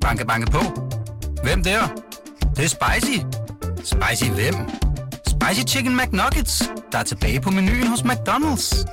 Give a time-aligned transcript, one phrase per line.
[0.00, 0.58] Banke, banke på.
[1.42, 1.80] Hvem der?
[2.40, 3.18] Det, det er spicy.
[3.84, 4.54] Spicy hvem?
[5.26, 8.84] Spicy Chicken McNuggets, der er tilbage på menuen hos McDonald's.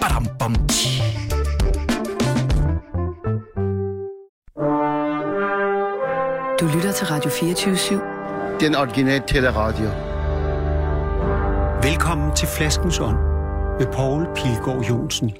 [0.00, 1.02] Badum, bom, tji.
[6.60, 8.00] Du lytter til Radio 24
[8.60, 9.88] Den originale teleradio.
[11.82, 13.16] Velkommen til Flaskens Ånd
[13.78, 15.32] med Poul Pilgaard Jonsen.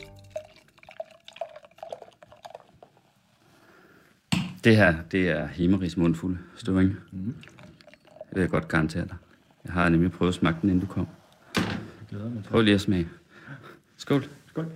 [4.68, 6.96] Det her, det er Himmeris mundfuld støvring.
[7.12, 7.34] Mm.
[8.04, 9.16] Det vil jeg godt garantere dig.
[9.64, 11.08] Jeg har nemlig prøvet at smage den, inden du kom.
[12.44, 13.08] Prøv lige at smage.
[13.96, 14.24] Skål.
[14.46, 14.72] Skål.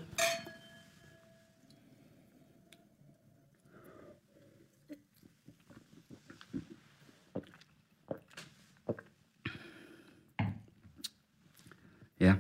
[12.20, 12.34] Ja.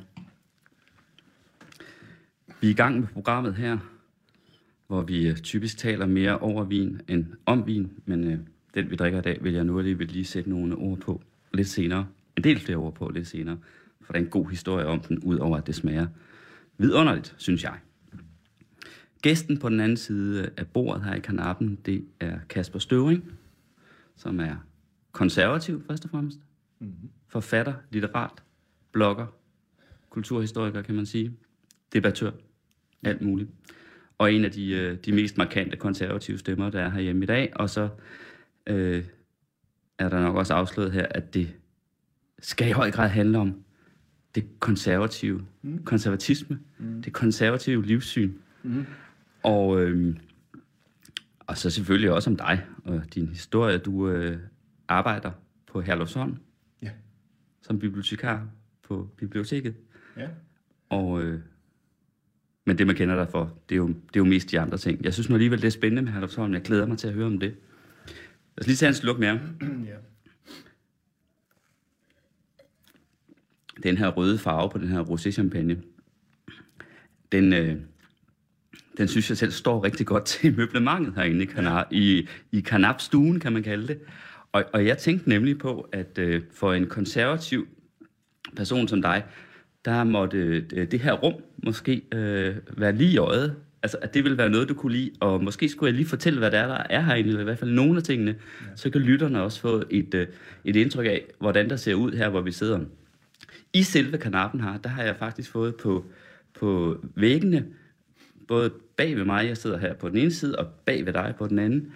[2.60, 3.78] Vi er i gang med programmet her,
[4.92, 8.38] hvor vi øh, typisk taler mere over vin end om vin, men øh,
[8.74, 11.22] den vi drikker i dag, vil jeg nu alligevel lige sætte nogle ord på
[11.54, 12.06] lidt senere.
[12.36, 13.58] En del flere ord på lidt senere,
[14.00, 16.06] for der er en god historie om den, udover at det smager
[16.78, 17.78] vidunderligt, synes jeg.
[19.22, 23.32] Gæsten på den anden side af bordet her i kanappen, det er Kasper Støvring,
[24.16, 24.56] som er
[25.12, 26.38] konservativ først og fremmest.
[26.78, 27.10] Mm-hmm.
[27.28, 28.42] Forfatter, litterat,
[28.92, 29.26] blogger,
[30.10, 31.32] kulturhistoriker kan man sige,
[31.92, 32.30] debattør,
[33.02, 33.50] alt muligt.
[34.22, 37.52] Og en af de, øh, de mest markante konservative stemmer, der er herhjemme i dag.
[37.56, 37.88] Og så
[38.66, 39.04] øh,
[39.98, 41.54] er der nok også afsløret her, at det
[42.38, 43.64] skal i høj grad handle om
[44.34, 45.84] det konservative, mm.
[45.84, 47.02] konservatisme, mm.
[47.02, 48.32] det konservative livssyn.
[48.62, 48.86] Mm.
[49.42, 50.16] Og, øh,
[51.40, 53.78] og så selvfølgelig også om dig og din historie.
[53.78, 54.38] Du øh,
[54.88, 55.30] arbejder
[55.66, 56.36] på Herlufsholm
[56.82, 56.90] Ja.
[57.62, 58.46] som bibliotekar
[58.82, 59.74] på biblioteket.
[60.16, 60.28] Ja.
[60.88, 61.40] Og, øh,
[62.64, 64.78] men det, man kender dig for, det er, jo, det er jo mest de andre
[64.78, 65.04] ting.
[65.04, 66.52] Jeg synes nu alligevel, det er spændende med Herlufsholm.
[66.54, 67.54] Jeg glæder mig til at høre om det.
[68.56, 69.40] Lad os lige tage en sluk mere.
[69.90, 69.96] ja.
[73.82, 75.82] Den her røde farve på den her rosé-champagne,
[77.32, 77.76] den, øh,
[78.98, 83.40] den synes jeg selv står rigtig godt til møblementet herinde i, kanar, i, i kanapstuen,
[83.40, 84.00] kan man kalde det.
[84.52, 87.68] Og, og jeg tænkte nemlig på, at øh, for en konservativ
[88.56, 89.24] person som dig,
[89.84, 90.38] der måtte
[90.72, 91.34] øh, det her rum
[91.64, 93.56] måske øh, være lige i øjet.
[93.82, 95.10] Altså, at det ville være noget, du kunne lide.
[95.20, 97.58] Og måske skulle jeg lige fortælle, hvad det er, der er herinde, eller i hvert
[97.58, 98.30] fald nogle af tingene.
[98.30, 98.66] Ja.
[98.76, 100.26] Så kan lytterne også få et, øh,
[100.64, 102.80] et indtryk af, hvordan der ser ud her, hvor vi sidder.
[103.72, 106.04] I selve kanappen her, der har jeg faktisk fået på,
[106.60, 107.64] på væggene,
[108.48, 111.34] både bag ved mig, jeg sidder her på den ene side, og bag ved dig
[111.38, 111.92] på den anden,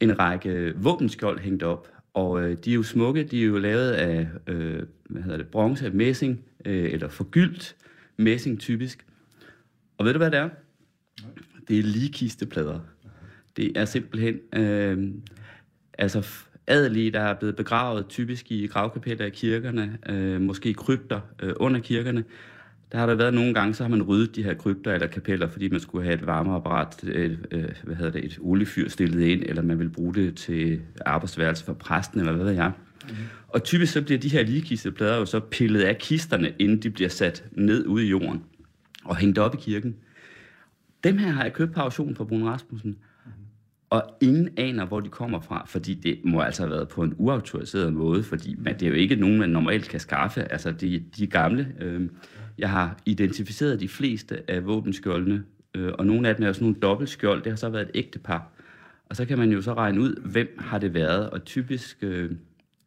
[0.00, 1.88] en række våbenskjold hængt op.
[2.14, 5.46] Og øh, de er jo smukke, de er jo lavet af øh, hvad hedder det,
[5.46, 7.76] bronze, messing, øh, eller forgyldt
[8.16, 9.06] messing typisk.
[9.98, 10.48] Og ved du, hvad det er?
[11.68, 12.80] Det er ligekisteplader.
[13.56, 15.12] Det er simpelthen øh,
[15.98, 16.26] altså
[16.66, 21.80] adelige, der er blevet begravet typisk i gravkapeller i kirkerne, øh, måske krypter øh, under
[21.80, 22.24] kirkerne.
[22.92, 25.48] Der har der været nogle gange, så har man ryddet de her krypter eller kapeller,
[25.48, 29.42] fordi man skulle have et varmeapparat, et, øh, hvad hedder det, et oliefyr stillet ind,
[29.46, 32.72] eller man vil bruge det til arbejdsværelse for præsten, eller hvad ved jeg.
[32.76, 32.89] Mm.
[33.48, 37.08] Og typisk så bliver de her ligekisteplader jo så pillet af kisterne, inden de bliver
[37.08, 38.44] sat ned ude i jorden
[39.04, 39.96] og hængt op i kirken.
[41.04, 42.96] Dem her har jeg købt på auktion fra Brun Rasmussen.
[43.90, 47.14] Og ingen aner, hvor de kommer fra, fordi det må altså have været på en
[47.16, 50.52] uautoriseret måde, fordi man, det er jo ikke nogen, man normalt kan skaffe.
[50.52, 51.74] Altså, de, de er gamle.
[51.80, 52.08] Øh,
[52.58, 55.44] jeg har identificeret de fleste af våbenskjoldene,
[55.74, 57.42] øh, og nogle af dem er jo sådan nogle dobbeltskjold.
[57.42, 58.52] Det har så været et ægtepar.
[59.08, 61.30] Og så kan man jo så regne ud, hvem har det været.
[61.30, 62.30] Og typisk øh,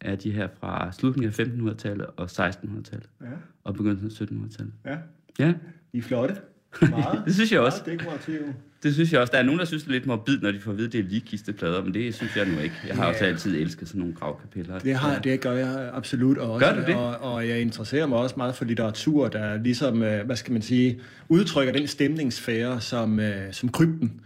[0.03, 3.09] er de her fra slutningen af 1500-tallet og 1600-tallet.
[3.21, 3.27] Ja.
[3.63, 4.73] Og begyndelsen af 1700-tallet.
[4.85, 4.97] Ja.
[5.39, 5.53] Ja,
[5.93, 6.35] I er flotte.
[6.81, 7.21] Meget.
[7.25, 7.81] det synes jeg også.
[7.87, 8.55] Meget.
[8.83, 9.31] Det synes jeg også.
[9.31, 10.93] Der er nogen, der synes, det er lidt morbid, når de får at vide, at
[10.93, 12.75] det er ligekisteplader, men det synes jeg nu ikke.
[12.87, 13.09] Jeg har Ja.
[13.09, 14.79] også altid elsket sådan nogle gravkapeller.
[14.79, 16.65] Det, har, det gør jeg absolut også.
[16.65, 16.95] Gør du det?
[16.95, 20.61] Og, og jeg interesserer mig også meget for litteratur, der ligesom, øh, hvad skal man
[20.61, 20.99] sige,
[21.29, 24.21] udtrykker den stemningssfære, som, øh, som krypten,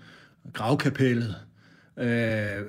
[0.54, 1.36] gravkapellet,
[2.00, 2.62] øh, øh,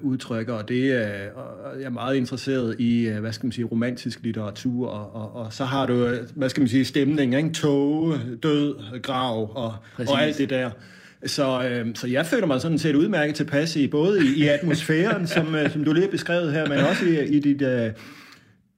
[0.00, 0.54] udtrykker.
[0.54, 1.02] Og det
[1.34, 4.88] og jeg er meget interesseret i, øh, hvad skal man sige, romantisk litteratur.
[4.88, 7.50] Og, og, og så har du, øh, hvad skal man sige, stemning, ikke?
[7.50, 10.10] Tåge, død, grav og, Præcis.
[10.10, 10.70] og alt det der.
[11.26, 15.26] Så, øh, så jeg føler mig sådan set udmærket tilpas i både i, i atmosfæren,
[15.36, 17.90] som, øh, som du lige har beskrevet her, men også i, i dit øh,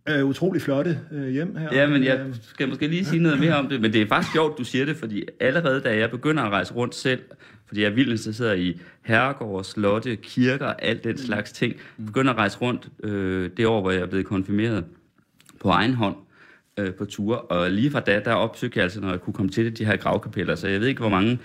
[0.09, 1.69] øh, utrolig flotte øh, hjem her.
[1.73, 4.07] Ja, men jeg Øh, skal måske lige sige noget mere om det, men det er
[4.07, 7.21] faktisk sjovt, du siger det, fordi allerede da jeg begynder at rejse rundt selv,
[7.67, 11.75] fordi jeg er vildt interesseret i herregårde, slotte, kirker, alt den slags ting,
[12.07, 14.85] begynder at rejse rundt øh, det år, hvor jeg er blevet konfirmeret
[15.61, 16.17] på egen hånd
[16.79, 19.51] øh, på tur, og lige fra da, der opsøgte jeg altså, når jeg kunne komme
[19.51, 21.39] til det, de her gravkapeller, så jeg ved ikke, hvor mange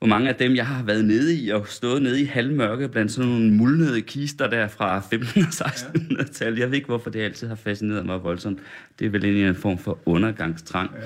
[0.00, 3.12] hvor mange af dem, jeg har været nede i og stået nede i halvmørke blandt
[3.12, 5.42] sådan nogle muldnede kister der fra 15.
[5.42, 6.16] og 16.
[6.18, 6.24] Ja.
[6.24, 6.58] tal.
[6.58, 8.58] Jeg ved ikke, hvorfor det altid har fascineret mig voldsomt.
[8.98, 10.90] Det er vel egentlig en form for undergangstrang.
[10.94, 11.00] Ja.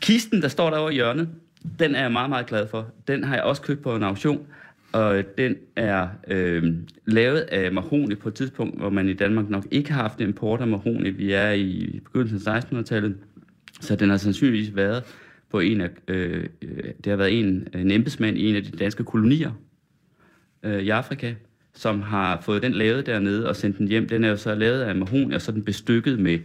[0.00, 1.28] Kisten, der står derovre i hjørnet,
[1.78, 2.86] den er jeg meget, meget glad for.
[3.08, 4.46] Den har jeg også købt på en auktion,
[4.92, 6.74] og den er øh,
[7.06, 10.60] lavet af mahoni på et tidspunkt, hvor man i Danmark nok ikke har haft import
[10.60, 11.10] af mahoni.
[11.10, 13.16] Vi er i begyndelsen af 1600-tallet,
[13.80, 15.04] så den har sandsynligvis været
[15.50, 18.70] på en af, øh, øh, det har været en, en embedsmand i en af de
[18.70, 19.50] danske kolonier
[20.62, 21.34] øh, i Afrika,
[21.74, 24.08] som har fået den lavet dernede og sendt den hjem.
[24.08, 26.38] Den er jo så lavet af mahoni, og så er den bestykket med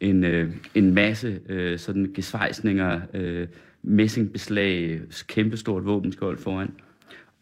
[0.00, 3.46] en, øh, en masse øh, sådan gesvejsninger, øh,
[3.82, 6.70] messingbeslag, kæmpestort våbenskjold foran.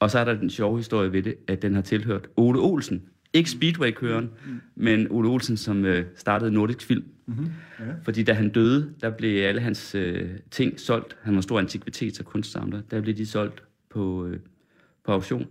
[0.00, 3.02] Og så er der den sjove historie ved det, at den har tilhørt Ole Olsen.
[3.32, 4.61] Ikke Speedway-køren, mm.
[4.75, 7.05] men Ole Olsen, som øh, startede Nordisk Film.
[7.26, 7.50] Mm-hmm.
[7.81, 7.84] Ja.
[8.02, 11.17] Fordi da han døde, der blev alle hans øh, ting solgt.
[11.23, 12.81] Han var stor antikvitets- og kunstsamler.
[12.90, 14.38] Der blev de solgt på, øh,
[15.05, 15.46] på auktion.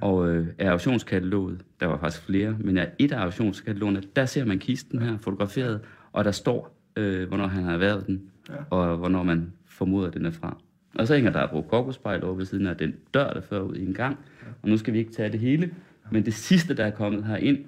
[0.00, 4.44] Og øh, af auktionskataloget, der var faktisk flere, men af et af auktionskatalogerne, der ser
[4.44, 5.80] man kisten her fotograferet,
[6.12, 8.54] og der står, øh, hvornår han har erhvervet den, ja.
[8.70, 10.56] og hvornår man formoder, den er fra.
[10.94, 13.74] Og så hænger der et kokosspejl over ved siden af den dør, der fører ud
[13.76, 14.18] i en gang.
[14.62, 15.70] Og nu skal vi ikke tage det hele,
[16.10, 17.58] men det sidste, der er kommet her ind,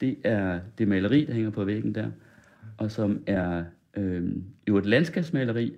[0.00, 2.10] det er det maleri, der hænger på væggen der,
[2.78, 3.64] og som er
[3.96, 4.32] øh,
[4.68, 5.72] jo et landskabsmaleri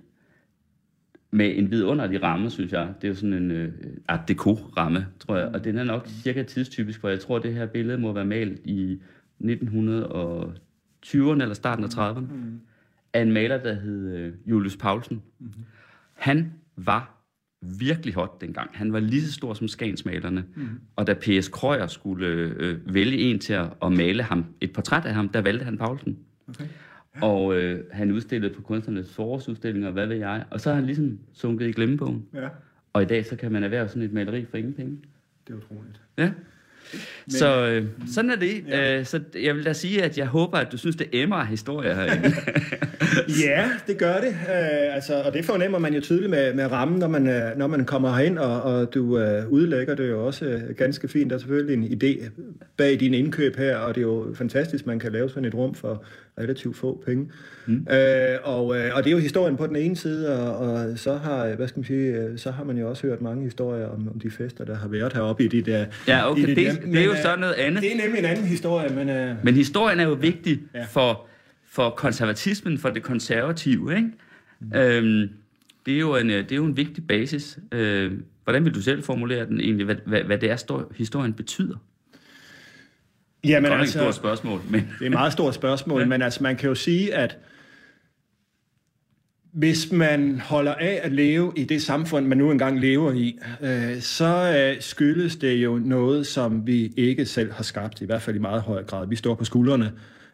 [1.31, 2.95] med en vidunderlig ramme, synes jeg.
[3.01, 3.73] Det er jo sådan en øh,
[4.09, 7.67] art deco-ramme, tror jeg, og den er nok cirka tidstypisk, for jeg tror, det her
[7.67, 9.01] billede må være malet i
[9.45, 12.61] 1920'erne eller starten af 30'erne, mm.
[13.13, 15.23] af en maler, der hed øh, Julius Paulsen.
[15.39, 15.53] Mm.
[16.13, 17.22] Han var
[17.63, 18.71] virkelig hot dengang.
[18.73, 20.45] Han var lige så stor som Skansmalerne.
[20.57, 20.69] Mm.
[20.97, 21.49] Og da P.S.
[21.49, 25.41] Krøyer skulle øh, vælge en til at, at male ham, et portræt af ham, der
[25.41, 26.19] valgte han Paulsen.
[26.49, 26.65] Okay.
[27.17, 27.27] Ja.
[27.27, 30.45] Og øh, han udstillede på kunstnernes forårsudstillinger, hvad ved jeg.
[30.51, 32.27] Og så har han ligesom sunket i glemmebogen.
[32.35, 32.49] Ja.
[32.93, 34.99] Og i dag så kan man erhverve sådan et maleri for ingen penge.
[35.47, 36.01] Det er utroligt.
[36.19, 36.33] Ja.
[37.27, 37.85] Men, så øh,
[38.15, 38.65] sådan er det.
[38.69, 38.99] Ja.
[38.99, 41.47] Øh, så jeg vil da sige, at jeg håber, at du synes, det emmer af
[41.47, 42.33] historier herinde.
[43.47, 44.29] ja, det gør det.
[44.29, 47.67] Uh, altså, og det fornemmer man jo tydeligt med, med rammen, når man, uh, når
[47.67, 51.31] man kommer herind, og, og du uh, udlægger det jo også uh, ganske fint.
[51.31, 52.31] Der er selvfølgelig en idé
[52.77, 55.75] bag din indkøb her, og det er jo fantastisk, man kan lave sådan et rum
[55.75, 56.05] for
[56.39, 57.31] relativt få penge.
[57.67, 57.87] Mm.
[57.91, 57.97] Uh,
[58.43, 61.55] og, uh, og det er jo historien på den ene side, og, og så har,
[61.55, 64.31] hvad skal man sige, så har man jo også hørt mange historier om, om de
[64.31, 65.87] fester, der har været heroppe i de der...
[66.09, 67.83] Ja, okay, det, det, det er jo så noget andet.
[67.83, 69.31] Det er nemlig en anden historie, men...
[69.31, 70.85] Uh, men historien er jo vigtig ja.
[70.85, 71.27] for
[71.73, 73.97] for konservatismen, for det konservative.
[73.97, 74.11] Ikke?
[74.61, 74.77] Mm.
[74.77, 75.31] Øhm,
[75.87, 77.59] det, er jo en, det er jo en vigtig basis.
[77.73, 78.13] Øh,
[78.45, 81.77] hvordan vil du selv formulere den egentlig, hvad, hvad, hvad det er, stor, historien betyder?
[83.45, 84.61] Ja, men det er altså, et stort spørgsmål.
[84.71, 84.81] Men...
[84.99, 86.07] det er et meget stort spørgsmål, ja.
[86.07, 87.39] men altså, man kan jo sige, at
[89.53, 94.01] hvis man holder af at leve i det samfund, man nu engang lever i, øh,
[94.01, 98.37] så øh, skyldes det jo noget, som vi ikke selv har skabt, i hvert fald
[98.37, 99.09] i meget høj grad.
[99.09, 99.93] Vi står på skuldrene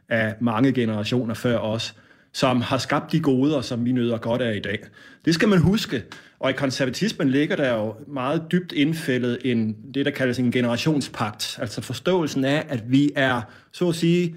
[0.09, 1.95] af mange generationer før os,
[2.33, 4.79] som har skabt de goder, som vi nyder godt af i dag.
[5.25, 6.03] Det skal man huske.
[6.41, 11.59] Og i konservatismen ligger der jo meget dybt indfældet en, det, der kaldes en generationspagt.
[11.61, 13.43] Altså forståelsen af, at vi er,
[13.73, 14.37] så at sige,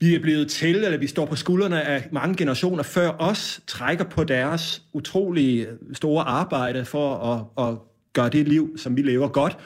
[0.00, 4.04] vi er blevet til, eller vi står på skuldrene af mange generationer før os, trækker
[4.04, 7.78] på deres utrolige store arbejde for at, at
[8.12, 9.58] gøre det liv, som vi lever godt,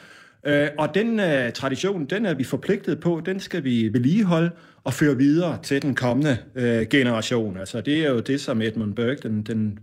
[0.47, 4.51] øh, og den uh, tradition, den er vi forpligtet på, den skal vi vedligeholde
[4.85, 7.57] og føre videre til den kommende øh, generation.
[7.57, 9.79] Altså det er jo det, som Edmund Burke, den, den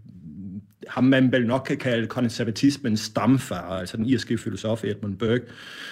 [0.90, 5.46] ham man vel nok kan kalde konservatismens stamfar, altså den irske filosof Edmund Burke,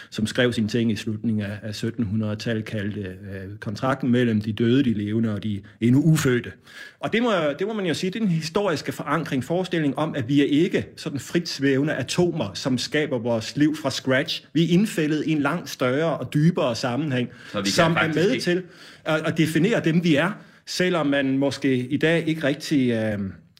[0.09, 4.83] som skrev sine ting i slutningen af, af 1700-tallet, kaldte øh, kontrakten mellem de døde,
[4.83, 6.51] de levende og de endnu ufødte.
[6.99, 10.15] Og det må, det må man jo sige, det er en historiske forankring, forestilling om,
[10.15, 14.45] at vi er ikke sådan frit svævende atomer, som skaber vores liv fra scratch.
[14.53, 17.29] Vi er indfældet i en langt større og dybere sammenhæng,
[17.65, 18.43] som er med ikke.
[18.43, 18.63] til
[19.05, 20.31] at, at definere dem, vi er,
[20.65, 22.91] selvom man måske i dag ikke rigtig...
[22.91, 23.19] Øh,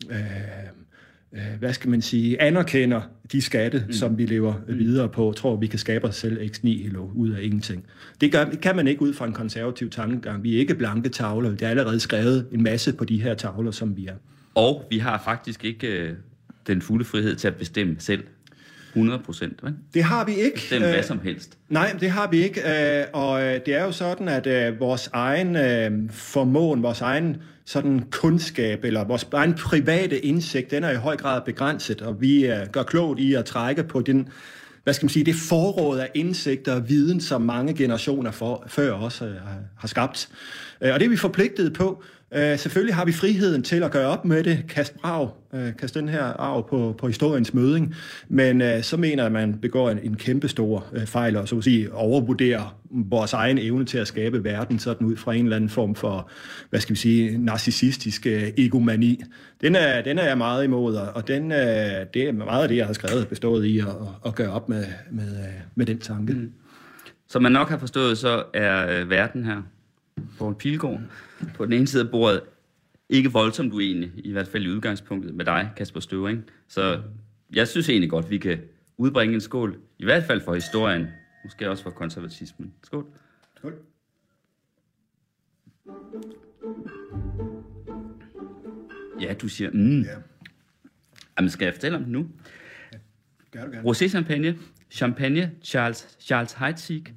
[0.10, 0.18] øh,
[1.60, 3.02] hvad skal man sige, anerkender
[3.32, 3.94] de skatte, mm.
[3.94, 4.80] som vi lever mm.
[4.80, 7.86] videre på, tror vi kan skabe os selv ex nihilo ud af ingenting.
[8.22, 10.44] Det, gør, kan man ikke ud fra en konservativ tankegang.
[10.44, 11.50] Vi er ikke blanke tavler.
[11.50, 14.16] Det er allerede skrevet en masse på de her tavler, som vi er.
[14.56, 16.14] Og vi har faktisk ikke øh,
[16.68, 18.24] den fulde frihed til at bestemme selv.
[18.90, 19.62] 100 procent,
[19.94, 20.56] Det har vi ikke.
[20.56, 21.58] Bestemme hvad øh, som helst.
[21.70, 22.62] Nej, det har vi ikke.
[23.00, 28.84] Øh, og øh, det er jo sådan, at vores egen formåen, vores egen sådan kundskab,
[28.84, 32.84] eller vores egen private indsigt, den er i høj grad begrænset, og vi øh, gør
[32.84, 34.30] klogt i at trække på den,
[34.84, 38.94] hvad skal man sige, det forråd af indsigter og viden, som mange generationer for, før
[38.94, 39.36] os øh,
[39.78, 40.30] har skabt.
[40.82, 42.04] Øh, og det er vi forpligtet på,
[42.34, 46.00] Øh, selvfølgelig har vi friheden til at gøre op med det, kaste brav, øh, kaste
[46.00, 47.96] den her arv på, på historiens møding,
[48.28, 51.48] men øh, så mener jeg, at man begår en, en kæmpe stor øh, fejl, og
[51.48, 55.46] så at sige overvurderer vores egen evne til at skabe verden sådan ud fra en
[55.46, 56.30] eller anden form for,
[56.70, 59.22] hvad skal vi sige, narcissistisk øh, egomani.
[59.62, 61.58] Den er, den er jeg meget imod, og den, øh,
[62.14, 63.86] det er meget af det, jeg har skrevet, bestået i at,
[64.26, 66.34] at gøre op med, med, øh, med den tanke.
[66.34, 66.52] Mm.
[67.28, 69.62] Som man nok har forstået, så er øh, verden her,
[70.38, 71.02] Poul Pilgaard,
[71.56, 72.42] på den ene side af bordet,
[73.10, 76.44] ikke voldsomt uenig, i hvert fald i udgangspunktet med dig, Kasper Støvring.
[76.68, 77.02] Så
[77.54, 78.60] jeg synes egentlig godt, vi kan
[78.98, 81.08] udbringe en skål, i hvert fald for historien,
[81.44, 82.74] måske også for konservatismen.
[82.84, 83.06] Skål.
[83.58, 83.74] Skål.
[89.22, 90.02] Ja, du siger, mm.
[90.02, 90.16] Ja,
[91.38, 92.28] Jamen, skal jeg fortælle om det nu?
[93.52, 93.90] gør du gerne.
[93.90, 94.58] Rosé Champagne.
[94.92, 97.14] Champagne Charles, Charles Heidsieck.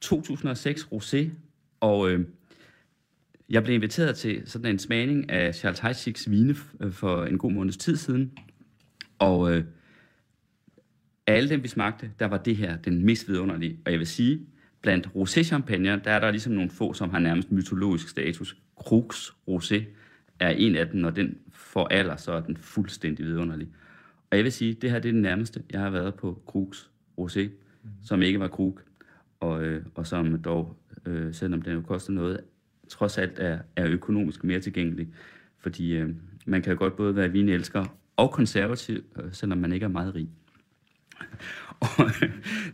[0.00, 1.28] 2006 Rosé.
[1.84, 2.26] Og øh,
[3.48, 7.52] jeg blev inviteret til sådan en smagning af Charles Heidsieck's vine øh, for en god
[7.52, 8.32] måneds tid siden.
[9.18, 9.64] Og øh,
[11.26, 13.78] af alle dem, vi smagte, der var det her den mest vidunderlige.
[13.86, 14.40] Og jeg vil sige,
[14.82, 18.56] blandt rosé-champagner, der er der ligesom nogle få, som har nærmest mytologisk status.
[18.76, 19.82] Krux Rosé
[20.40, 23.68] er en af dem, og den for alder, så er den fuldstændig vidunderlig.
[24.30, 26.86] Og jeg vil sige, det her det er det nærmeste, jeg har været på Krux
[27.20, 27.90] Rosé, mm.
[28.02, 28.80] som ikke var Krug,
[29.40, 32.40] og, øh, og som dog, øh, selvom den jo koster noget,
[32.88, 35.08] trods alt er, er økonomisk mere tilgængelig.
[35.58, 36.08] Fordi øh,
[36.46, 37.84] man kan jo godt både være vinelsker
[38.16, 40.28] og konservativ, øh, selvom man ikke er meget rig.
[41.80, 42.10] og,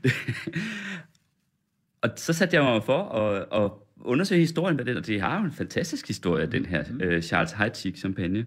[0.03, 0.13] det,
[2.03, 3.71] og så satte jeg mig for at, at
[4.01, 7.53] undersøge historien med den, og det har jo en fantastisk historie, den her øh, Charles
[7.53, 8.47] Heidsieck champagne.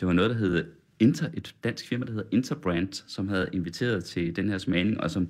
[0.00, 0.64] Det var noget, der hed
[0.98, 5.10] Inter, et dansk firma, der hedder Interbrand, som havde inviteret til den her smagning, og
[5.10, 5.28] som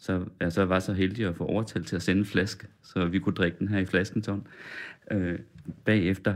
[0.00, 3.04] så jeg så var så heldig at få overtalt til at sende en flaske, så
[3.04, 4.46] vi kunne drikke den her i flaskenton
[5.10, 5.38] øh,
[5.84, 6.34] bagefter.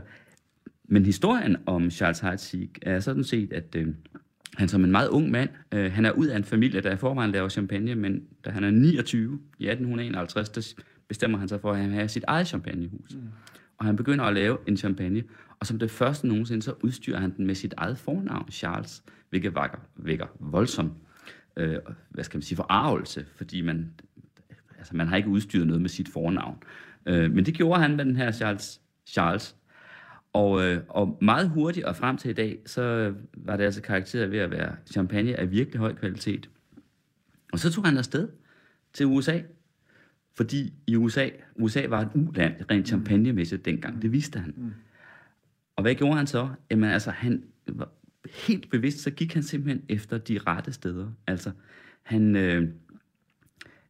[0.84, 3.88] Men historien om Charles Heidsieck er sådan set, at øh,
[4.56, 6.96] han som en meget ung mand, øh, han er ud af en familie, der i
[6.96, 11.72] forvejen laver champagne, men da han er 29 i 1851, der bestemmer han sig for,
[11.72, 13.14] at have sit eget champagnehus.
[13.14, 13.20] Mm.
[13.78, 15.22] Og han begynder at lave en champagne,
[15.60, 19.54] og som det første nogensinde, så udstyrer han den med sit eget fornavn, Charles, hvilket
[19.54, 20.92] vækker, vækker voldsom,
[21.56, 23.90] øh, hvad skal man sige, forarvelse, fordi man,
[24.78, 26.62] altså man har ikke udstyret noget med sit fornavn.
[27.06, 29.56] Øh, men det gjorde han med den her Charles, Charles
[30.32, 34.30] og, øh, og meget hurtigt og frem til i dag, så var det altså karakteret
[34.30, 36.50] ved at være champagne af virkelig høj kvalitet.
[37.52, 38.28] Og så tog han afsted
[38.92, 39.40] til USA,
[40.36, 44.02] fordi i USA, USA var et uland rent champagnemæssigt dengang.
[44.02, 44.54] Det vidste han.
[44.56, 44.72] Mm.
[45.76, 46.48] Og hvad gjorde han så?
[46.70, 47.44] Jamen altså, han
[48.32, 51.12] helt bevidst, så gik han simpelthen efter de rette steder.
[51.26, 51.50] Altså,
[52.02, 52.68] han, øh,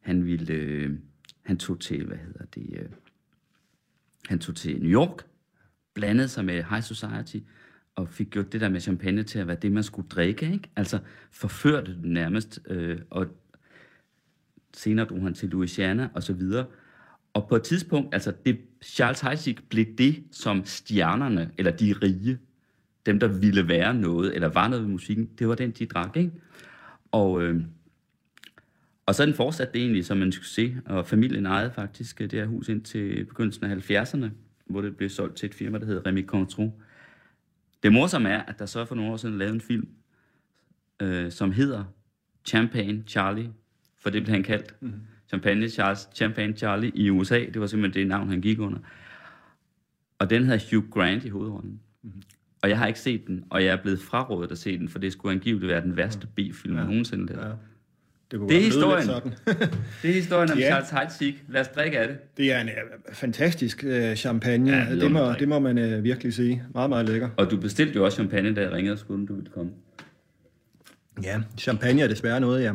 [0.00, 0.98] han ville, øh,
[1.42, 2.88] han tog til, hvad hedder det, øh,
[4.28, 5.26] han tog til New York,
[5.94, 7.36] blandede sig med high society,
[7.94, 10.70] og fik gjort det der med champagne til at være det, man skulle drikke, ikke?
[10.76, 10.98] Altså,
[11.30, 13.26] forførte det nærmest, øh, og
[14.74, 16.66] senere drog han til Louisiana og så videre.
[17.32, 22.38] Og på et tidspunkt, altså det, Charles Heisig blev det, som stjernerne, eller de rige,
[23.06, 26.16] dem der ville være noget, eller var noget ved musikken, det var den, de drak,
[26.16, 26.32] ikke?
[27.12, 27.62] Og, øh,
[29.06, 32.46] og så den fortsatte det egentlig som en succes, og familien ejede faktisk det her
[32.46, 34.26] hus ind til begyndelsen af 70'erne,
[34.66, 36.73] hvor det blev solgt til et firma, der hedder Remy Cointreau.
[37.82, 39.88] Det morsomme er, at der så for nogle år siden lavede en film,
[41.00, 41.84] øh, som hedder
[42.44, 43.52] Champagne Charlie,
[43.99, 44.75] for det blev han kaldt.
[44.80, 44.92] Mm.
[45.28, 47.38] Champagne, Charles, Champagne Charlie i USA.
[47.38, 48.78] Det var simpelthen det navn, han gik under.
[50.18, 51.80] Og den havde Hugh Grant i hovedrollen.
[52.02, 52.23] Mm.
[52.64, 54.99] Og jeg har ikke set den, og jeg er blevet frarådet at se den, for
[54.99, 56.85] det skulle angiveligt være den værste B-film, ja.
[56.85, 57.42] nogensinde lavet.
[57.42, 57.50] Ja.
[58.30, 59.04] Det, kunne Det er historien.
[59.04, 59.33] Sådan.
[60.02, 60.66] Det er historien om Ja.
[60.66, 61.44] Charles Heidsieck.
[61.49, 62.37] Lad os drikke af det.
[62.37, 62.75] Det er en øh,
[63.12, 64.73] fantastisk øh, champagne.
[64.76, 66.62] Ja, det, må, det må man øh, virkelig sige.
[66.75, 67.28] Meget, meget lækker.
[67.37, 69.71] Og du bestilte jo også champagne, da jeg ringede og skulle, du ville komme.
[71.23, 72.75] Ja, champagne er desværre noget, jeg,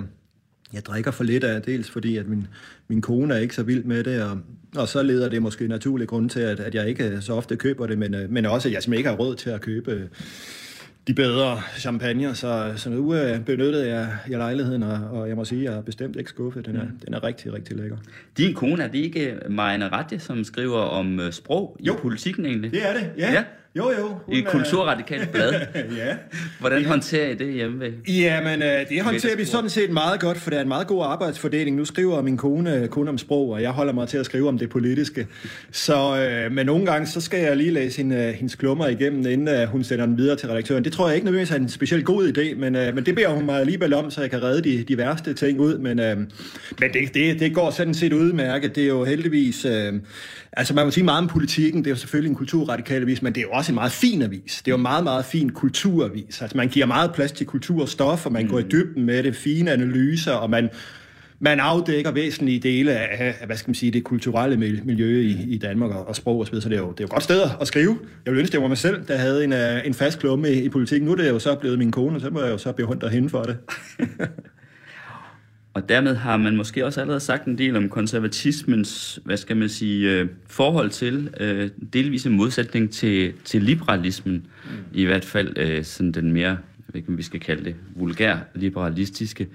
[0.74, 1.62] jeg drikker for lidt af.
[1.62, 2.48] Dels fordi, at min,
[2.88, 4.38] min kone er ikke så vild med det, og,
[4.76, 7.88] og så leder det måske naturlig grund til, at, at jeg ikke så ofte køber
[7.88, 10.02] det, men, øh, men også, at jeg simpelthen ikke har råd til at købe øh,
[11.08, 15.46] de bedre champagne, så, så nu øh, benyttede jeg, jeg lejligheden, og, og jeg må
[15.46, 16.66] sige, at jeg er bestemt ikke skuffet.
[16.66, 17.00] Den er, mm.
[17.06, 17.98] den er rigtig, rigtig lækker.
[18.38, 21.96] Din kone, er det ikke Marina Ratje, som skriver om øh, sprog i Jo.
[22.02, 22.72] politikken egentlig?
[22.72, 23.32] Det er det, ja.
[23.32, 23.44] Ja.
[23.76, 24.08] Jo, jo.
[24.26, 25.54] Hun I Kulturradikalt Blad.
[25.98, 26.16] ja.
[26.60, 27.92] Hvordan håndterer I det hjemme ved?
[28.08, 31.06] Jamen, øh, det håndterer vi sådan set meget godt, for det er en meget god
[31.06, 31.76] arbejdsfordeling.
[31.76, 34.58] Nu skriver min kone kun om sprog, og jeg holder mig til at skrive om
[34.58, 35.28] det politiske.
[35.72, 39.48] Så, øh, men nogle gange, så skal jeg lige læse hende, hendes klummer igennem, inden
[39.48, 40.84] øh, hun sender den videre til redaktøren.
[40.84, 43.30] Det tror jeg ikke nødvendigvis er en specielt god idé, men, øh, men det beder
[43.30, 45.78] hun mig alligevel om, så jeg kan redde de, de værste ting ud.
[45.78, 46.18] Men, øh,
[46.80, 48.76] men det, det, det går sådan set udmærket.
[48.76, 49.66] Det er jo heldigvis...
[49.66, 49.94] Øh,
[50.54, 53.34] altså man må sige meget om politikken, det er jo selvfølgelig en kulturradikal avis, men
[53.34, 54.62] det er jo også en meget fin avis.
[54.66, 56.42] Det er jo en meget, meget fin kulturavis.
[56.42, 58.50] Altså man giver meget plads til kulturstof, og man mm.
[58.50, 60.70] går i dybden med det, fine analyser, og man,
[61.40, 65.92] man afdækker væsentlige dele af, hvad skal man sige, det kulturelle miljø i, i Danmark
[65.92, 67.68] og, og sprog osv., så, det er, jo, det er jo et godt sted at
[67.68, 67.98] skrive.
[68.26, 70.64] Jeg vil ønske, det var mig selv, der havde en, øh, en fast klumme i,
[70.64, 71.06] i politikken.
[71.06, 72.88] Nu er det jo så blevet min kone, og så må jeg jo så blive
[72.88, 73.58] hundt derhen for det.
[75.80, 79.70] Og dermed har man måske også allerede sagt en del om konservatismens, hvad skal man
[79.70, 84.70] sige, øh, forhold til, øh, delvis en modsætning til, til liberalismen, mm.
[84.94, 89.48] i hvert fald øh, sådan den mere, jeg ikke, vi skal kalde det, vulgær liberalistiske,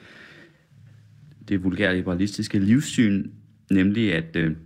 [1.48, 3.30] det vulgær liberalistiske livssyn,
[3.70, 4.56] nemlig at, øh,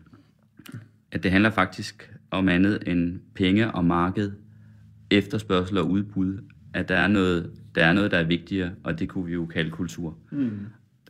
[1.12, 4.33] at det handler faktisk om andet end penge og marked,
[5.11, 6.38] efterspørgsel og udbud,
[6.75, 9.47] at der er noget, der er noget, der er vigtigere, og det kunne vi jo
[9.47, 10.17] kalde kultur.
[10.31, 10.50] Mm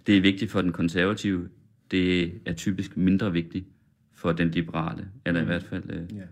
[0.08, 1.48] det er vigtigt for den konservative,
[1.90, 3.64] det er typisk mindre vigtigt
[4.14, 5.48] for den liberale, eller i mm.
[5.48, 6.22] hvert fald øh, ja.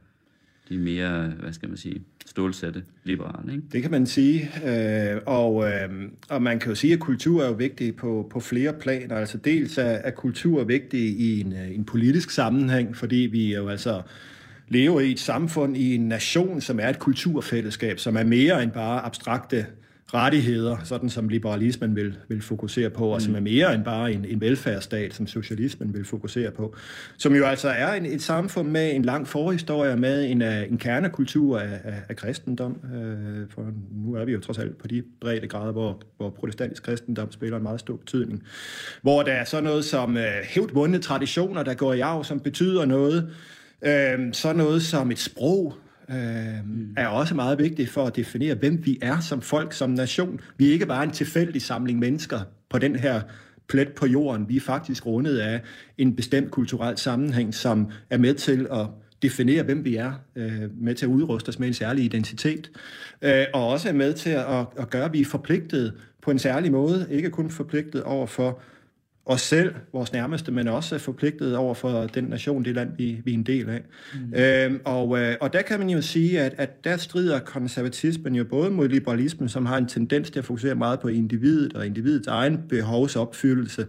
[0.68, 3.52] de mere, hvad skal man sige, stålsatte liberale.
[3.52, 3.64] Ikke?
[3.72, 7.46] Det kan man sige, øh, og, øh, og man kan jo sige, at kultur er
[7.46, 9.16] jo vigtig på, på flere planer.
[9.16, 13.68] Altså dels er, er kultur vigtig i en, øh, en politisk sammenhæng, fordi vi jo
[13.68, 14.02] altså
[14.68, 18.72] lever i et samfund, i en nation, som er et kulturfællesskab, som er mere end
[18.72, 19.66] bare abstrakte
[20.14, 24.24] rettigheder, sådan som liberalismen vil, vil fokusere på, og som er mere end bare en,
[24.24, 26.74] en velfærdsstat, som socialismen vil fokusere på.
[27.16, 30.78] Som jo altså er en, et samfund med en lang forhistorie, med en, øh, en
[30.78, 32.80] kernekultur af, af, af kristendom.
[32.94, 36.82] Øh, for nu er vi jo trods alt på de brede grader, hvor, hvor protestantisk
[36.82, 38.42] kristendom spiller en meget stor betydning.
[39.02, 42.40] Hvor der er så noget som øh, hævd vundne traditioner, der går i arv, som
[42.40, 43.30] betyder noget.
[43.82, 45.74] Øh, så noget som et sprog,
[46.10, 46.16] øh,
[46.64, 46.94] mm.
[46.96, 50.40] er også meget vigtigt for at definere, hvem vi er som folk, som nation.
[50.56, 53.20] Vi er ikke bare en tilfældig samling mennesker på den her
[53.68, 54.48] plet på jorden.
[54.48, 55.60] Vi er faktisk rundet af
[55.98, 58.86] en bestemt kulturel sammenhæng, som er med til at
[59.22, 62.70] definere, hvem vi er, øh, med til at udruste os med en særlig identitet,
[63.22, 66.38] øh, og også er med til at, at gøre, at vi er forpligtet på en
[66.38, 68.60] særlig måde, ikke kun forpligtet over for
[69.26, 73.20] os selv, vores nærmeste, men også er forpligtet over for den nation, det land, vi,
[73.24, 73.82] vi er en del af.
[74.14, 74.34] Mm.
[74.34, 78.44] Øhm, og, øh, og der kan man jo sige, at, at der strider konservatismen jo
[78.44, 82.26] både mod liberalismen, som har en tendens til at fokusere meget på individet og individets
[82.26, 83.86] egen behovsopfyldelse,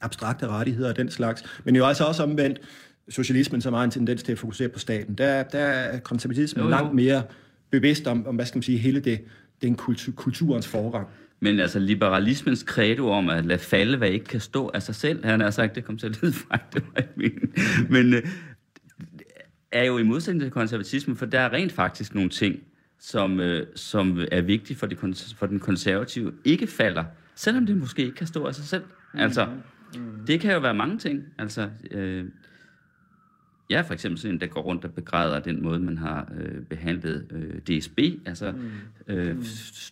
[0.00, 2.60] abstrakte rettigheder og den slags, men jo altså også omvendt
[3.08, 5.14] socialismen, som har en tendens til at fokusere på staten.
[5.14, 6.70] Der, der er konservatismen jo, jo.
[6.70, 7.22] langt mere
[7.70, 9.20] bevidst om, om, hvad skal man sige, hele det,
[9.62, 11.06] den kultur, kulturens forrang.
[11.44, 15.24] Men altså liberalismens credo om at lade falde, hvad ikke kan stå af sig selv,
[15.24, 17.40] han har sagt, det kom til at lyde fra, det var ikke
[17.90, 18.22] Men øh,
[19.72, 22.60] er jo i modsætning til konservatismen, for der er rent faktisk nogle ting,
[22.98, 27.04] som, øh, som er vigtige for, det, for den konservative, ikke falder,
[27.34, 28.84] selvom det måske ikke kan stå af sig selv.
[29.14, 30.26] Altså, mm.
[30.26, 31.22] det kan jo være mange ting.
[31.38, 32.24] Altså, øh,
[33.70, 36.62] er for eksempel sådan en, der går rundt og begræder den måde, man har øh,
[36.62, 39.14] behandlet øh, DSB, altså mm.
[39.14, 39.36] øh,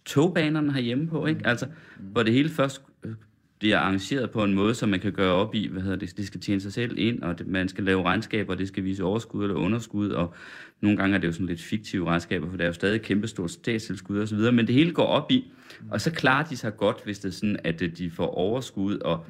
[0.04, 1.46] togbanerne herhjemme på, ikke?
[1.46, 2.04] Altså, mm.
[2.04, 3.12] hvor det hele først øh,
[3.58, 6.26] bliver arrangeret på en måde, så man kan gøre op i, hvad hedder det, det
[6.26, 9.04] skal tjene sig selv ind, og det, man skal lave regnskaber, og det skal vise
[9.04, 10.34] overskud eller underskud, og
[10.80, 13.50] nogle gange er det jo sådan lidt fiktive regnskaber, for der er jo stadig kæmpestort
[13.50, 15.52] statstilskud og så videre, men det hele går op i,
[15.90, 18.98] og så klarer de sig godt, hvis det er sådan, at øh, de får overskud,
[18.98, 19.26] og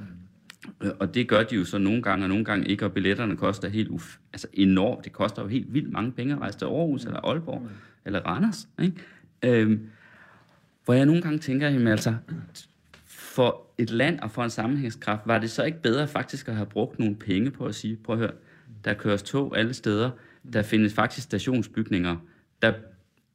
[0.82, 3.36] Øh, og det gør de jo så nogle gange, og nogle gange ikke, og billetterne
[3.36, 5.04] koster helt uf, altså enormt.
[5.04, 7.68] Det koster jo helt vildt mange penge at rejse til Aarhus, eller Aalborg,
[8.04, 8.68] eller Randers.
[8.82, 8.96] Ikke?
[9.42, 9.88] Øhm,
[10.84, 12.14] hvor jeg nogle gange tænker, jamen altså,
[13.04, 16.66] for et land og for en sammenhængskraft, var det så ikke bedre faktisk at have
[16.66, 18.32] brugt nogle penge på at sige, prøv at høre,
[18.84, 20.10] der køres tog alle steder,
[20.52, 22.16] der findes faktisk stationsbygninger,
[22.62, 22.72] der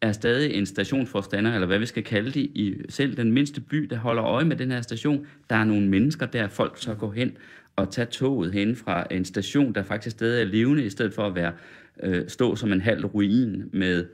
[0.01, 3.77] er stadig en stationsforstander, eller hvad vi skal kalde det, i selv den mindste by,
[3.77, 5.27] der holder øje med den her station.
[5.49, 7.31] Der er nogle mennesker der, folk så går hen
[7.75, 11.27] og tager toget hen fra en station, der faktisk stadig er levende, i stedet for
[11.27, 11.53] at være
[12.03, 14.05] øh, stå som en halv ruin med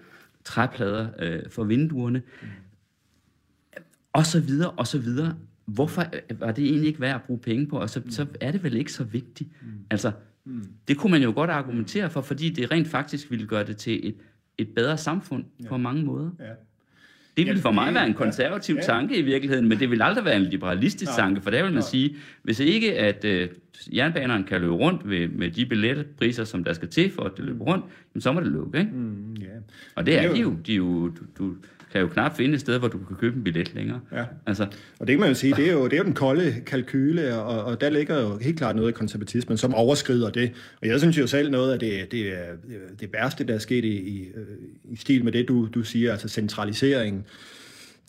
[0.43, 2.21] træplader øh, for vinduerne.
[4.13, 5.35] Og så videre, og så videre.
[5.65, 7.77] Hvorfor øh, var det egentlig ikke værd at bruge penge på?
[7.77, 9.49] Og så, så er det vel ikke så vigtigt.
[9.89, 10.11] Altså,
[10.87, 14.07] det kunne man jo godt argumentere for, fordi det rent faktisk ville gøre det til
[14.07, 14.15] et
[14.57, 15.67] et bedre samfund ja.
[15.67, 16.29] på mange måder.
[16.39, 16.45] Ja.
[17.37, 18.81] Det vil for mig være en konservativ ja.
[18.81, 21.15] tanke i virkeligheden, men det vil aldrig være en liberalistisk Nej.
[21.15, 21.81] tanke, for der vil man Nej.
[21.81, 23.49] sige, hvis ikke at øh,
[23.93, 27.45] jernbanerne kan løbe rundt ved, med de billetpriser, som der skal til for at det
[27.45, 27.85] løber rundt,
[28.19, 28.91] så må det lukke, ikke?
[28.91, 29.49] Mm, yeah.
[29.95, 31.55] Og det er, det er jo, de jo, de jo du, du,
[31.93, 33.99] kan jo knap finde et sted, hvor du kan købe en billet længere.
[34.11, 34.23] Ja.
[34.45, 34.63] Altså.
[34.99, 37.35] Og det kan man jo sige, det er jo, det er jo den kolde kalkyle,
[37.35, 40.51] og, og der ligger jo helt klart noget i konservatismen, som overskrider det.
[40.81, 42.33] Og jeg synes jo selv noget af det, det,
[42.99, 44.27] det værste, der er sket i, i,
[44.91, 47.25] i stil med det, du, du siger, altså centraliseringen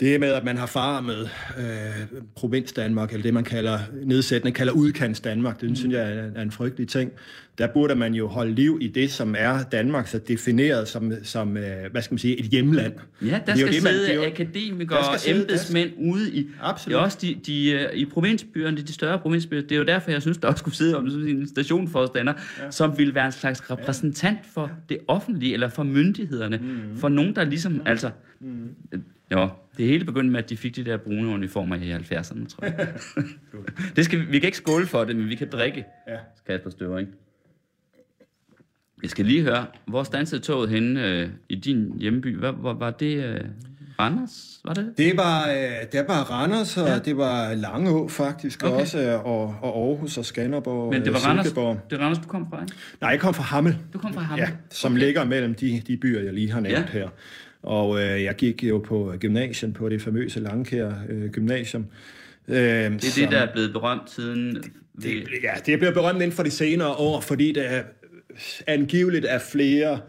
[0.00, 4.72] det med, at man har farmet øh, provins Danmark, eller det man kalder nedsættende, kalder
[4.72, 5.76] udkants Danmark, det mm.
[5.76, 7.12] synes jeg er, er en frygtelig ting.
[7.58, 11.56] Der burde man jo holde liv i det, som er Danmark, så defineret som, som
[11.56, 12.92] øh, hvad skal man sige, et hjemland.
[13.22, 16.96] Ja, der skal det, sidde man, jo, akademikere og embedsmænd ude i, Absolut.
[16.96, 19.60] det også de, de, øh, i provinsbyerne, de større provinsbyer.
[19.60, 22.70] Det er jo derfor, jeg synes, der også skulle sidde om en stationsforstander, ja.
[22.70, 26.98] som ville være en slags repræsentant for det offentlige, eller for myndighederne, mm.
[26.98, 28.68] for nogen, der ligesom, altså, mm.
[29.32, 32.64] Jo, det hele begyndte med, at de fik de der brune uniformer i 70'erne, tror
[32.64, 32.94] jeg.
[33.96, 36.16] det skal, vi kan ikke skåle for det, men vi kan drikke, ja.
[36.46, 37.08] Kasper Støvring.
[39.02, 42.38] Jeg skal lige høre, hvor stansede toget henne øh, i din hjemby?
[42.38, 43.40] Hvad, hvor, var det øh,
[44.00, 44.60] Randers?
[44.64, 44.94] Var det?
[44.98, 46.98] Det var, øh, det var Randers, og ja.
[46.98, 48.80] det var Langeå faktisk okay.
[48.80, 51.46] også, og, og Aarhus og Skanderborg Men det var Randers,
[51.90, 52.74] det Randers, du kom fra, ikke?
[53.00, 53.78] Nej, jeg kom fra Hammel.
[53.92, 54.48] Du kom fra Hammel?
[54.48, 55.00] Ja, som okay.
[55.04, 56.98] ligger mellem de, de byer, jeg lige har nævnt ja.
[56.98, 57.08] her.
[57.64, 61.86] Og øh, jeg gik jo på gymnasium, på det famøse Langkær øh, Gymnasium.
[62.48, 64.54] Øh, det er som, det, der er blevet berømt siden...
[65.02, 65.10] Det,
[65.42, 67.82] ja, det er blevet berømt inden for de senere år, fordi det er
[68.66, 70.00] angiveligt er flere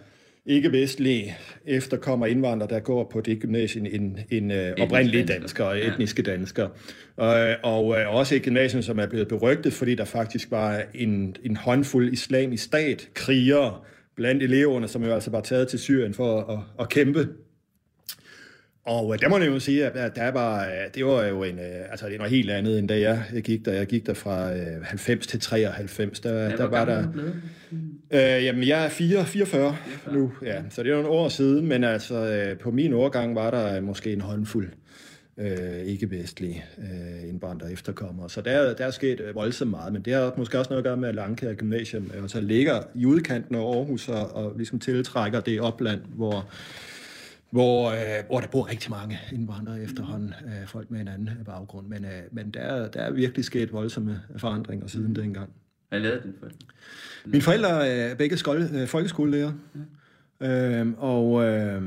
[0.45, 6.23] ikke-vestlige efterkommer indvandrere, der går på det gymnasium end, end uh, oprindelige danskere og etniske
[6.27, 6.31] ja.
[6.31, 6.69] danskere.
[7.17, 11.35] Og, og uh, også et gymnasium, som er blevet berygtet, fordi der faktisk var en,
[11.43, 13.77] en håndfuld islamisk stat krigere
[14.15, 17.27] blandt eleverne, som jo altså var taget til Syrien for at, at, at kæmpe
[18.85, 21.59] og øh, der må jeg jo sige, at der var, øh, det var jo en,
[21.59, 23.73] øh, altså det er noget helt andet, end da jeg gik der.
[23.73, 24.49] Jeg gik der fra
[24.83, 26.19] 90 til 93.
[26.19, 27.07] Der, ja, der var der...
[28.11, 29.77] Øh, jamen, jeg er 4, 44
[30.13, 30.61] nu, ja.
[30.69, 34.21] Så det er nogle år siden, men altså på min årgang var der måske en
[34.21, 34.69] håndfuld
[35.37, 38.29] øh, ikke-vestlige øh, indvandrere efterkommere.
[38.29, 40.97] Så der, der er sket voldsomt meget, men det har måske også noget at gøre
[40.97, 45.61] med, at Langkær Gymnasium altså ligger i udkanten af Aarhus og, og ligesom tiltrækker det
[45.61, 46.49] opland, hvor
[47.55, 51.87] hvor, øh, hvor der bor rigtig mange indvandrere efterhånden, øh, folk med en anden baggrund.
[51.87, 55.15] Men, øh, men der, der er virkelig sket voldsomme forandringer siden mm.
[55.15, 55.49] dengang.
[55.89, 56.57] Hvad lavede dine forældre?
[57.25, 59.51] Mine forældre er begge skole, øh, folkeskolelærer.
[60.41, 60.81] Ja.
[60.81, 61.81] Øh, og øh,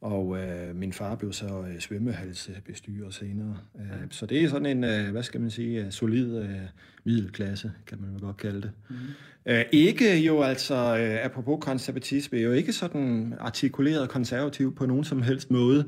[0.00, 3.58] og øh, min far blev så øh, svømmehalsbestyrer senere.
[3.80, 6.60] Øh, så det er sådan en, øh, hvad skal man sige, øh, solid øh,
[7.04, 8.70] middelklasse, kan man godt kalde det.
[8.88, 8.96] Mm.
[9.48, 15.22] Øh, ikke jo altså, øh, apropos konservatisme, jo ikke sådan artikuleret konservativ på nogen som
[15.22, 15.84] helst måde.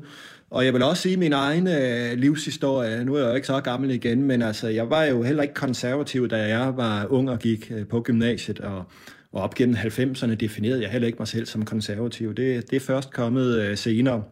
[0.49, 3.61] Og jeg vil også sige min egen øh, livshistorie, nu er jeg jo ikke så
[3.61, 7.39] gammel igen, men altså, jeg var jo heller ikke konservativ, da jeg var ung og
[7.39, 8.85] gik øh, på gymnasiet, og
[9.31, 12.35] og op gennem 90'erne definerede jeg heller ikke mig selv som konservativ.
[12.35, 14.23] Det, det er først kommet øh, senere.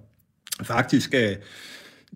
[0.64, 1.36] Faktisk øh,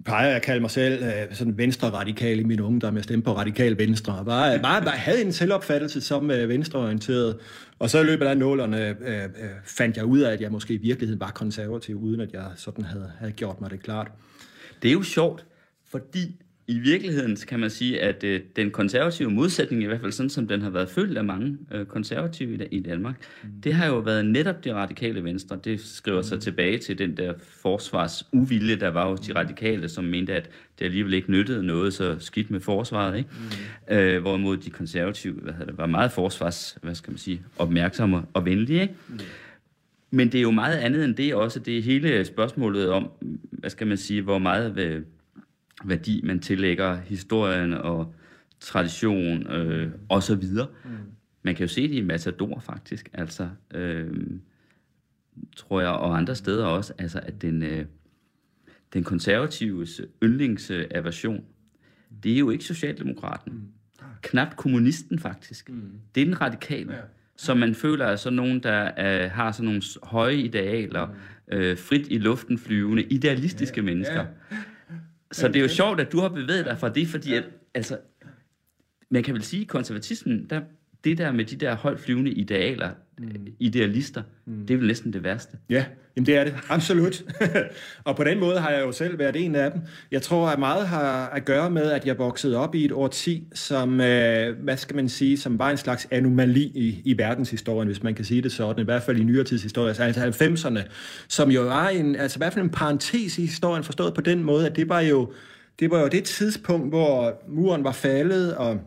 [0.06, 2.96] plejer jeg at kalde mig selv øh, sådan venstre-radikal i min ungdom.
[2.96, 4.16] Jeg stemte på radikal venstre.
[4.16, 7.38] Jeg bare, bare, bare havde en selvopfattelse som øh, venstreorienteret.
[7.80, 10.74] Og så i løbet af nålerne øh, øh, fandt jeg ud af, at jeg måske
[10.74, 14.12] i virkeligheden var konservativ, uden at jeg sådan havde, havde gjort mig det klart.
[14.82, 15.46] Det er jo sjovt,
[15.92, 20.30] fordi i virkeligheden kan man sige, at øh, den konservative modsætning, i hvert fald sådan
[20.30, 23.50] som den har været følt af mange øh, konservative i, i Danmark, mm.
[23.64, 25.60] det har jo været netop det radikale venstre.
[25.64, 26.24] Det skriver mm.
[26.24, 30.50] sig tilbage til den der forsvarsuvilje, der var hos de radikale, som mente, at
[30.80, 33.18] det alligevel ikke nyttede noget så skidt med forsvaret.
[33.18, 33.30] Ikke?
[33.90, 33.96] Mm.
[33.96, 38.46] Øh, hvorimod de konservative hvad det, var meget forsvars, hvad skal man sige, opmærksomme og
[38.46, 38.82] venlige.
[38.82, 38.94] Ikke?
[39.10, 39.20] Mm.
[40.12, 41.60] Men det er jo meget andet end det også.
[41.60, 43.10] Det er hele spørgsmålet om,
[43.52, 44.76] hvad skal man sige, hvor meget...
[44.76, 45.02] Ved,
[45.84, 48.14] værdi, man tillægger historien og
[48.60, 50.68] tradition øh, og så videre.
[50.86, 50.92] Mm.
[51.44, 54.12] Man kan jo se det i Matador faktisk, altså, øh,
[55.56, 57.86] tror jeg, og andre steder også, altså, at den, øh,
[58.94, 61.44] den konservatives yndlingsaversion,
[62.24, 63.54] det er jo ikke Socialdemokraten.
[63.54, 63.62] Mm.
[64.22, 65.70] Knap kommunisten faktisk.
[65.70, 65.92] Mm.
[66.16, 66.94] Det er den radikale.
[66.94, 67.00] Ja.
[67.38, 71.58] Som man føler er sådan nogen, der er, har sådan nogle høje idealer, mm.
[71.58, 73.86] øh, frit i luften flyvende, idealistiske ja.
[73.86, 74.26] mennesker.
[74.52, 74.58] Ja.
[75.34, 77.44] Så det er jo sjovt, at du har bevæget dig fra det, fordi at,
[77.74, 77.98] altså,
[79.10, 80.62] man kan vel sige, at konservatismen, der
[81.04, 82.90] det der med de der højtflyvende idealer,
[83.20, 83.48] mm.
[83.60, 84.68] idealister, mm.
[84.68, 85.58] det er vel næsten det værste.
[85.70, 85.86] Ja,
[86.16, 86.56] jamen det er det.
[86.70, 87.24] Absolut.
[88.06, 89.82] og på den måde har jeg jo selv været en af dem.
[90.12, 93.48] Jeg tror, at meget har at gøre med, at jeg voksede op i et årti,
[93.54, 98.04] som, øh, hvad skal man sige, som var en slags anomali i, i verdenshistorien, hvis
[98.04, 100.90] man kan sige det sådan, i hvert fald i nyere tidshistorie, altså 90'erne,
[101.28, 104.44] som jo var en, altså i hvert fald en parentes i historien, forstået på den
[104.44, 105.32] måde, at det var jo
[105.80, 108.80] det, var jo det tidspunkt, hvor muren var faldet, og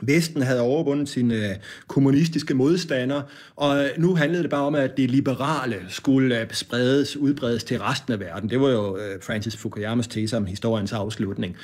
[0.00, 1.54] Vesten havde overvundet sine øh,
[1.88, 3.22] kommunistiske modstandere,
[3.56, 8.12] og nu handlede det bare om, at det liberale skulle øh, spredes, udbredes til resten
[8.12, 8.50] af verden.
[8.50, 11.56] Det var jo øh, Francis Fukuyamas tese om historiens afslutning.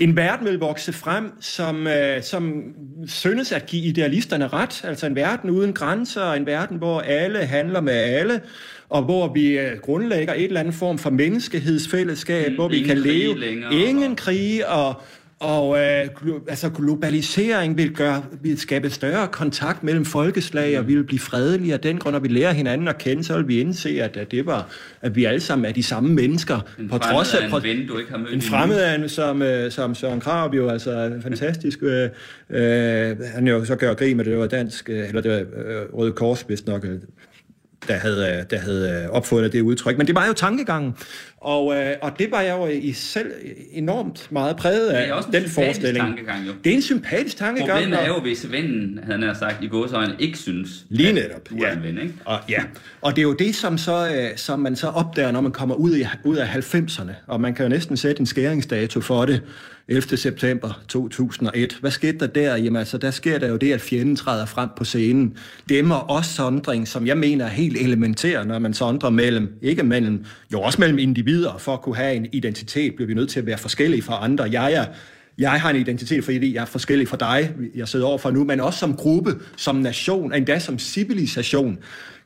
[0.00, 1.86] En verden vil vokse frem, som,
[2.22, 2.62] som
[3.06, 7.80] synes at give idealisterne ret, altså en verden uden grænser, en verden, hvor alle handler
[7.80, 8.40] med alle,
[8.88, 13.40] og hvor vi grundlægger et eller andet form for menneskehedsfællesskab, mm, hvor vi kan leve
[13.40, 14.94] længere, ingen krige og
[15.44, 16.06] og øh,
[16.48, 21.72] altså globalisering vil, gøre, vil skabe større kontakt mellem folkeslag, og vi vil blive fredelige
[21.72, 24.30] af den grund, og vi lærer hinanden at kende, så vil vi indse, at, at
[24.30, 24.68] det var,
[25.02, 26.60] at vi alle sammen er de samme mennesker.
[26.78, 29.42] En på trods af en ven, du ikke har mødt En fremmed af en, som,
[29.42, 31.78] øh, som Søren Krab jo, altså fantastisk.
[31.82, 32.08] Øh,
[32.50, 35.94] øh, han jo så gør grin med, det var dansk, øh, eller det var øh,
[35.94, 37.00] Røde Kors, hvis nok, øh,
[37.88, 39.98] der havde, der havde opfundet det udtryk.
[39.98, 40.94] Men det var jo tankegangen.
[41.44, 43.32] Og, øh, og det var jeg jo i selv
[43.72, 46.04] enormt meget præget af, det er også den forestilling.
[46.04, 46.52] Tankegang, jo.
[46.64, 47.70] Det er en sympatisk tankegang.
[47.70, 51.50] Problemet er jo, hvis vennen, han har sagt i gåsøjne, ikke synes, Lige netop.
[51.50, 51.72] du er ja.
[51.72, 51.98] en ven.
[51.98, 52.14] Ikke?
[52.24, 52.62] Og, ja.
[53.00, 55.74] og det er jo det, som, så, øh, som man så opdager, når man kommer
[55.74, 57.12] ud, i, ud af 90'erne.
[57.26, 59.42] Og man kan jo næsten sætte en skæringsdato for det.
[59.88, 60.16] 11.
[60.16, 61.76] september 2001.
[61.80, 62.56] Hvad skete der der?
[62.56, 65.36] Jamen altså, der sker der jo det, at fjenden træder frem på scenen.
[65.68, 70.24] Dæmmer også sondring, som jeg mener er helt elementær, når man sondrer mellem, ikke mellem,
[70.52, 71.33] jo også mellem individer.
[71.58, 74.44] For at kunne have en identitet, bliver vi nødt til at være forskellige fra andre.
[74.44, 74.84] Jeg er
[75.38, 78.60] jeg har en identitet, fordi jeg er forskellig fra dig, jeg sidder overfor nu, men
[78.60, 81.78] også som gruppe, som nation, endda som civilisation,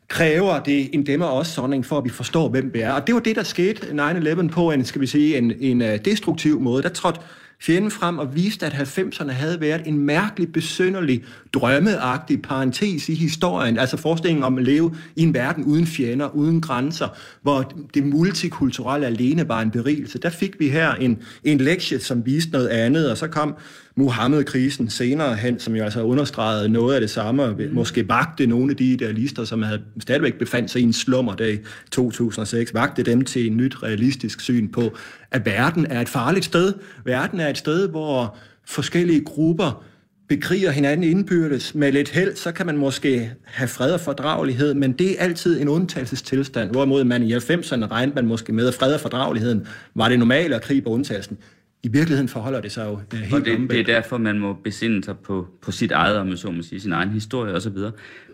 [0.09, 2.93] kræver det en dem og os sådan, for at vi forstår, hvem vi er.
[2.93, 6.05] Og det var det, der skete 9-11 på en, skal vi sige, en, en øh,
[6.05, 6.83] destruktiv måde.
[6.83, 7.21] Der trådte
[7.61, 13.79] fjenden frem og viste, at 90'erne havde været en mærkelig, besynderlig, drømmeagtig parentes i historien.
[13.79, 17.09] Altså forestillingen om at leve i en verden uden fjender, uden grænser,
[17.43, 20.19] hvor det multikulturelle alene var en berigelse.
[20.19, 23.57] Der fik vi her en, en lektie, som viste noget andet, og så kom
[23.99, 28.71] Muhammed-krisen senere hen, som jo altså understregede noget af det samme, og måske vagte nogle
[28.71, 31.59] af de idealister, som havde stadigvæk befandt sig i en slummer dag i
[31.91, 34.97] 2006, vagte dem til et nyt realistisk syn på,
[35.31, 36.73] at verden er et farligt sted.
[37.05, 39.85] Verden er et sted, hvor forskellige grupper
[40.29, 44.93] bekriger hinanden indbyrdes med lidt held, så kan man måske have fred og fordragelighed, men
[44.93, 48.95] det er altid en undtagelsestilstand, hvorimod man i 90'erne regnede man måske med, at fred
[48.95, 51.39] og fordrageligheden var det normale, og krig på undtagelsen.
[51.83, 54.53] I virkeligheden forholder det sig jo uh, helt og det, det er derfor, man må
[54.53, 57.77] besinde sig på, på sit eget, om så må sige, sin egen historie osv.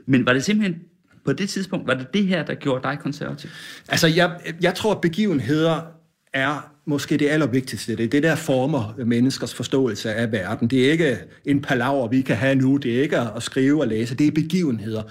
[0.06, 0.80] Men var det simpelthen
[1.24, 3.50] på det tidspunkt, var det det her, der gjorde dig konservativ?
[3.88, 5.80] Altså, jeg, jeg tror, at begivenheder
[6.32, 7.96] er måske det allervigtigste.
[7.96, 10.68] Det er det, der former menneskers forståelse af verden.
[10.68, 12.76] Det er ikke en palaver, vi kan have nu.
[12.76, 14.14] Det er ikke at skrive og læse.
[14.14, 15.02] Det er begivenheder.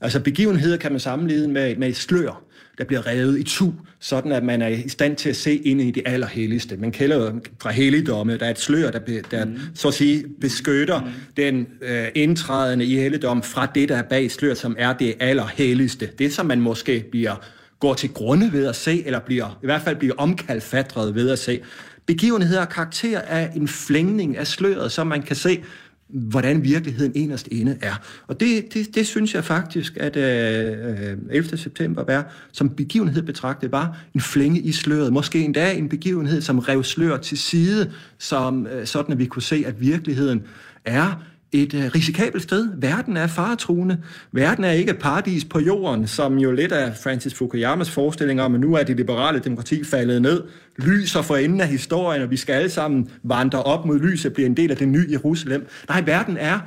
[0.00, 2.42] Altså begivenheder kan man sammenligne med, med et slør
[2.78, 5.80] der bliver revet i tu, sådan at man er i stand til at se ind
[5.80, 6.76] i det allerhelligste.
[6.76, 9.58] Man kalder fra helligdomme, der er et slør, der, der mm.
[9.74, 11.06] så at sige beskytter mm.
[11.36, 16.08] den øh, indtrædende i helligdom fra det, der er bag slør, som er det allerhelligste.
[16.18, 17.34] Det, som man måske bliver
[17.80, 21.38] går til grunde ved at se, eller bliver, i hvert fald bliver omkalfatret ved at
[21.38, 21.60] se.
[22.06, 25.62] Begivenheder karakter af en flængning af sløret, så man kan se,
[26.12, 27.94] hvordan virkeligheden enest inde er.
[28.26, 31.56] Og det, det, det synes jeg faktisk, at øh, øh 11.
[31.56, 35.12] september var, som begivenhed betragtet, var en flænge i sløret.
[35.12, 39.42] Måske endda en begivenhed, som rev sløret til side, som, øh, sådan at vi kunne
[39.42, 40.42] se, at virkeligheden
[40.84, 42.68] er et øh, risikabelt sted.
[42.76, 43.98] Verden er faretruende.
[44.32, 48.54] Verden er ikke et paradis på jorden, som jo lidt af Francis Fukuyamas forestilling om,
[48.54, 50.42] at nu er det liberale demokrati faldet ned,
[50.76, 54.46] lyser for enden af historien, og vi skal alle sammen vandre op mod lyset, blive
[54.46, 55.66] en del af det nye Jerusalem.
[55.88, 56.58] Nej, verden er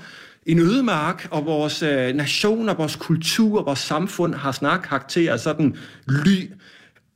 [0.46, 5.76] en ødemark, og vores øh, nationer, vores kultur, vores samfund har snart karakter af sådan
[6.08, 6.52] ly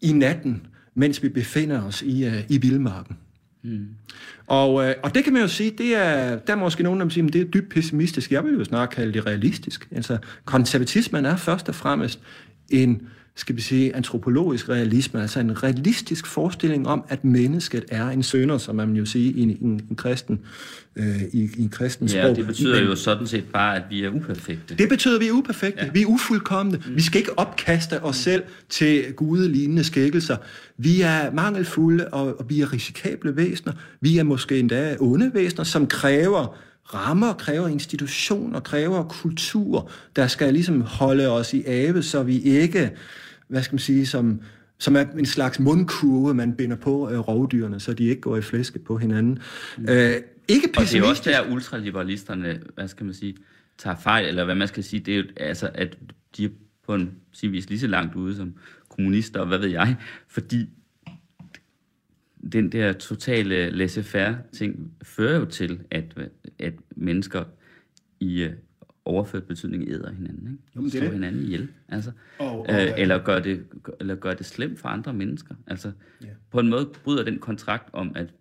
[0.01, 0.61] i natten,
[0.95, 3.17] mens vi befinder os i, øh, i vildmarken.
[3.67, 3.87] Mm.
[4.47, 7.09] Og, øh, og det kan man jo sige, det er, der er måske nogen, der
[7.09, 8.31] siger, at det er dybt pessimistisk.
[8.31, 9.87] Jeg vil jo snart kalde det realistisk.
[9.91, 12.19] Altså, konservatismen er først og fremmest
[12.69, 18.23] en skal vi sige, antropologisk realisme, altså en realistisk forestilling om, at mennesket er en
[18.23, 20.39] sønder, som man jo sige i en, en, en kristen,
[20.95, 22.21] øh, i, i en kristen sprog.
[22.21, 24.75] Ja, det betyder Men, jo sådan set bare, at vi er uperfekte.
[24.75, 25.85] Det betyder, at vi er uperfekte.
[25.85, 25.91] Ja.
[25.91, 26.81] Vi er ufuldkommende.
[26.87, 26.95] Mm.
[26.95, 30.37] Vi skal ikke opkaste os selv til gudelignende skikkelser.
[30.77, 33.73] Vi er mangelfulde, og, og vi er risikable væsener.
[34.01, 36.57] Vi er måske endda onde væsener, som kræver
[36.93, 42.91] rammer, kræver institutioner, kræver kultur, der skal ligesom holde os i ave, så vi ikke,
[43.47, 44.41] hvad skal man sige, som,
[44.77, 48.41] som er en slags mundkurve, man binder på øh, rovdyrene, så de ikke går i
[48.41, 49.39] flæske på hinanden.
[49.77, 49.89] Mm.
[49.89, 50.15] Øh,
[50.47, 53.35] ikke Og det er også der, ultraliberalisterne, hvad skal man sige,
[53.77, 55.97] tager fejl, eller hvad man skal sige, det er jo, altså, at
[56.37, 56.49] de er
[56.87, 58.53] på en sige, lige så langt ude som
[58.89, 59.95] kommunister, og hvad ved jeg,
[60.27, 60.69] fordi
[62.51, 66.29] den der totale laissez-faire ting fører jo til, at,
[66.59, 67.43] at mennesker
[68.19, 68.51] i uh,
[69.07, 70.63] overført betydning æder hinanden, ikke?
[70.75, 71.11] Jo, det Slår det.
[71.11, 72.11] hinanden ihjel, altså.
[72.39, 73.65] Oh, oh, øh, eller, gør det,
[73.99, 75.55] eller gør det slemt for andre mennesker.
[75.67, 75.91] Altså,
[76.23, 76.35] yeah.
[76.51, 78.33] på en måde bryder den kontrakt om, at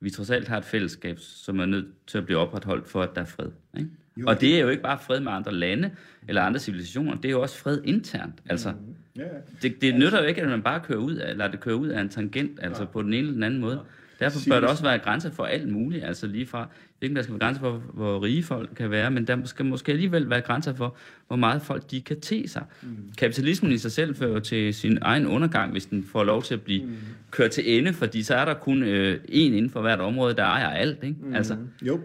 [0.00, 3.10] vi trods alt har et fællesskab, som er nødt til at blive opretholdt for, at
[3.14, 3.50] der er fred.
[3.78, 3.90] Ikke?
[4.16, 5.90] Jo, og det er jo ikke bare fred med andre lande
[6.28, 8.34] eller andre civilisationer, det er jo også fred internt.
[8.46, 8.94] Altså, mm-hmm.
[9.20, 9.30] yeah.
[9.62, 11.88] det, det nytter jo ikke, at man bare kører ud af, lader det køre ud
[11.88, 12.88] af en tangent, altså ja.
[12.88, 13.80] på den ene eller den anden måde.
[14.20, 16.68] Derfor bør der også være grænser for alt muligt, altså lige fra,
[17.02, 19.92] ikke der skal være grænser for, hvor rige folk kan være, men der skal måske
[19.92, 22.64] alligevel være grænser for, hvor meget folk de kan te sig.
[22.82, 22.88] Mm.
[23.18, 26.62] Kapitalismen i sig selv fører til sin egen undergang, hvis den får lov til at
[26.62, 26.96] blive mm.
[27.30, 30.44] kørt til ende, fordi så er der kun øh, én inden for hvert område, der
[30.44, 30.98] ejer alt.
[31.02, 31.16] Ikke?
[31.22, 31.34] Mm.
[31.34, 31.56] Altså.
[31.82, 32.00] Jo.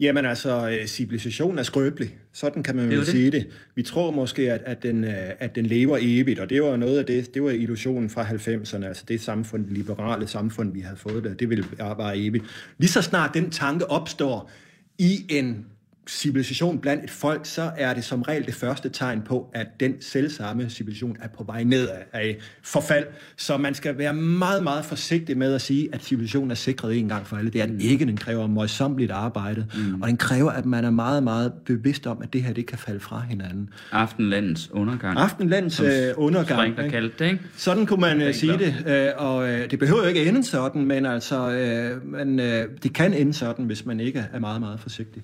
[0.00, 2.14] Jamen altså, øh, civilisation er skrøbelig.
[2.32, 3.46] Sådan kan man jo sige det.
[3.74, 6.98] Vi tror måske, at, at, den, øh, at den lever evigt, og det var noget
[6.98, 10.96] af det, det var illusionen fra 90'erne, altså det samfund, det liberale samfund, vi havde
[10.96, 12.44] fået der, det vil bare evigt.
[12.78, 14.50] Lige så snart den tanke opstår
[14.98, 15.66] i en
[16.08, 19.94] civilisation blandt et folk, så er det som regel det første tegn på, at den
[20.00, 23.06] selvsamme civilisation er på vej ned af forfald.
[23.36, 27.08] Så man skal være meget, meget forsigtig med at sige, at civilisationen er sikret en
[27.08, 27.50] gang for alle.
[27.50, 27.80] Det er den mm.
[27.80, 28.06] ikke.
[28.06, 30.02] Den kræver møjsommeligt arbejde, mm.
[30.02, 32.78] og den kræver, at man er meget, meget bevidst om, at det her, det kan
[32.78, 33.68] falde fra hinanden.
[33.92, 35.18] Aftenlandets undergang.
[35.18, 36.76] Aftenlandets uh, undergang.
[36.76, 37.44] der kaldte det, ikke?
[37.56, 40.84] Sådan kunne man uh, sige det, uh, og uh, det behøver jo ikke ende sådan,
[40.84, 42.44] men altså, uh, men, uh,
[42.82, 45.22] det kan ende sådan, hvis man ikke er meget, meget forsigtig.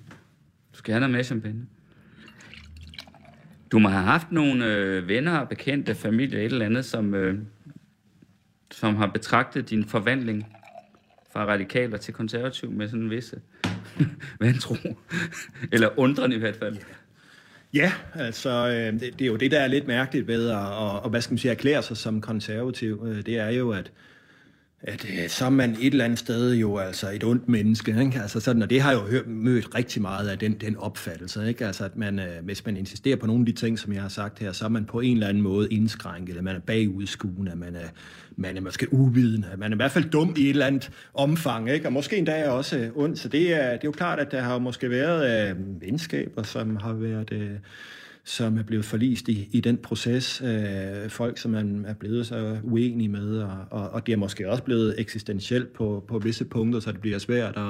[0.83, 1.65] Skal have noget mere champagne.
[3.71, 7.39] Du må have haft nogle øh, venner, bekendte, familie, et eller andet, som, øh,
[8.71, 10.47] som har betragtet din forvandling
[11.33, 13.41] fra radikaler til konservativ med sådan en visse
[14.39, 14.75] vantro.
[15.71, 16.77] eller undren i hvert fald.
[17.73, 20.99] Ja, altså øh, det, det er jo det, der er lidt mærkeligt ved at, og,
[20.99, 23.03] og, hvad skal man sige, erklære sig som konservativ.
[23.07, 23.91] Øh, det er jo, at
[24.83, 28.19] at øh, så er man et eller andet sted jo altså et ondt menneske, ikke?
[28.21, 31.47] Altså sådan, og det har jeg jo hørt, mødt rigtig meget af den, den opfattelse,
[31.47, 31.67] ikke?
[31.67, 34.09] Altså at man, øh, hvis man insisterer på nogle af de ting, som jeg har
[34.09, 37.51] sagt her, så er man på en eller anden måde indskrænket, eller man er bagudskuende,
[37.51, 37.87] at man er,
[38.35, 40.91] man er måske uvidende, at man er i hvert fald dum i et eller andet
[41.13, 41.85] omfang, ikke?
[41.85, 44.31] Og måske endda er også øh, ondt, så det er, det er jo klart, at
[44.31, 47.31] der har måske været øh, venskaber, som har været...
[47.31, 47.51] Øh,
[48.25, 50.41] som er blevet forlist i, i den proces.
[50.41, 54.49] Øh, folk, som man er blevet så uenige med, og, og, og det er måske
[54.49, 57.69] også blevet eksistentielt på, på visse punkter, så det bliver svært at,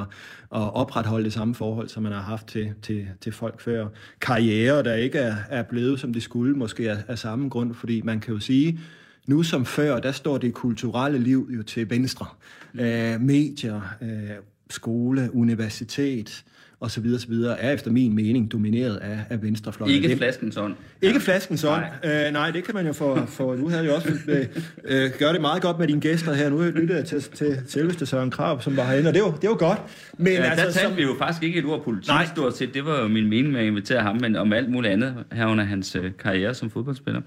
[0.56, 3.88] at opretholde det samme forhold, som man har haft til, til, til folk før.
[4.22, 8.02] Karriere, der ikke er, er blevet, som de skulle, måske af, af samme grund, fordi
[8.02, 8.80] man kan jo sige,
[9.28, 12.26] nu som før, der står det kulturelle liv jo til venstre.
[12.74, 14.30] Øh, medier, øh,
[14.70, 16.44] skole, universitet,
[16.84, 19.96] og så videre, så videre, er efter min mening domineret af, af venstrefløjen.
[19.96, 20.76] Ikke flaskens ånd.
[21.02, 21.84] Ikke flaskens ånd.
[22.04, 22.26] Nej.
[22.28, 24.46] Øh, nej, det kan man jo få, for du havde jo også øh,
[24.86, 26.50] øh, gør det meget godt med dine gæster her.
[26.50, 29.50] Nu lytter jeg til, til selveste Søren Krab, som var herinde, og det var, det
[29.50, 29.80] var godt.
[30.18, 30.98] Men ja, altså, der talte som...
[30.98, 32.26] vi jo faktisk ikke et ord politik nej.
[32.26, 32.74] stort set.
[32.74, 35.64] Det var jo min mening med at invitere ham, men om alt muligt andet herunder
[35.64, 37.22] hans øh, karriere som fodboldspiller.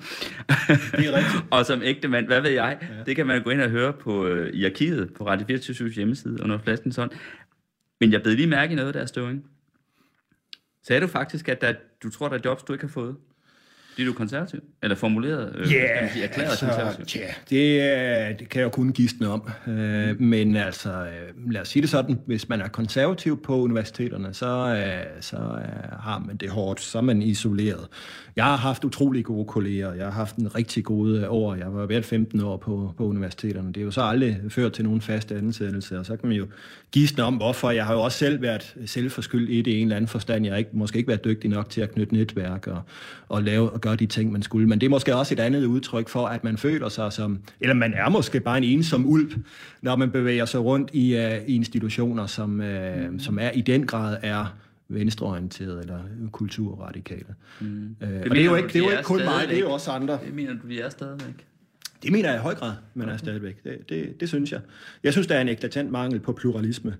[0.48, 1.44] Det er rigtigt.
[1.50, 2.76] og som ægte mand, hvad ved jeg?
[2.80, 2.86] Ja.
[3.06, 6.42] Det kan man gå ind og høre på, øh, i arkivet på Radio 24 hjemmeside
[6.42, 7.10] under flaskens ånd.
[8.00, 9.50] Men jeg beder lige mærke i noget der, Støving.
[10.82, 13.16] Sagde du faktisk, at der, du tror, der er jobs, du ikke har fået?
[13.96, 14.60] Det er du konservativ?
[14.82, 15.52] Eller formuleret?
[15.54, 17.20] Øh, yeah, sige, erklæret altså, konservativ?
[17.20, 17.26] Ja,
[18.30, 19.48] det, det kan jeg jo kun gisne om.
[19.66, 24.34] Øh, men altså, øh, lad os sige det sådan, hvis man er konservativ på universiteterne,
[24.34, 27.88] så, øh, så øh, har man det hårdt, så er man isoleret.
[28.36, 31.86] Jeg har haft utrolig gode kolleger, jeg har haft en rigtig gode år, jeg var
[31.86, 33.68] været 15 år på, på universiteterne.
[33.68, 36.46] Det er jo så aldrig ført til nogen fast ansættelse, og så kan man jo
[36.92, 37.70] gisne om, hvorfor.
[37.70, 40.44] Jeg har jo også selv været selvforskyldt i det i en eller anden forstand.
[40.44, 42.82] Jeg har ikke, måske ikke været dygtig nok til at knytte netværk og,
[43.28, 44.68] og lave og gøre de ting, man skulle.
[44.68, 47.74] Men det er måske også et andet udtryk for, at man føler sig som, eller
[47.74, 49.32] man er måske bare en ensom ulv,
[49.82, 53.18] når man bevæger sig rundt i, uh, i institutioner, som, uh, mm.
[53.18, 54.56] som er i den grad er
[54.88, 56.00] venstreorienterede eller
[56.32, 57.34] kulturradikale.
[57.60, 57.96] Mm.
[58.02, 59.60] Uh, det og det er jo ikke, det er jo ikke kun mig, det er
[59.60, 60.18] jo også andre.
[60.26, 61.46] Det mener du, vi er stadigvæk?
[62.02, 63.64] Det mener jeg i høj grad, man er stadigvæk.
[63.64, 64.60] Det, det, det synes jeg.
[65.02, 66.94] Jeg synes, der er en eklatant mangel på pluralisme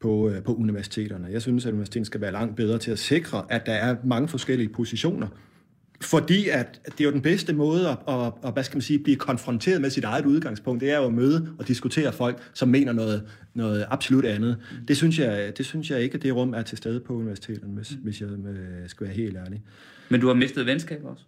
[0.00, 1.28] på, på universiteterne.
[1.30, 4.28] Jeg synes, at universiteterne skal være langt bedre til at sikre, at der er mange
[4.28, 5.28] forskellige positioner
[6.04, 8.98] fordi at det er jo den bedste måde at, at, at, hvad skal man sige,
[8.98, 12.68] blive konfronteret med sit eget udgangspunkt, det er jo at møde og diskutere folk, som
[12.68, 13.22] mener noget,
[13.54, 14.56] noget absolut andet.
[14.88, 17.72] Det synes, jeg, det synes jeg ikke, at det rum er til stede på universiteterne,
[17.72, 19.62] hvis, hvis jeg øh, skal være helt ærlig.
[20.08, 21.24] Men du har mistet venskaber også?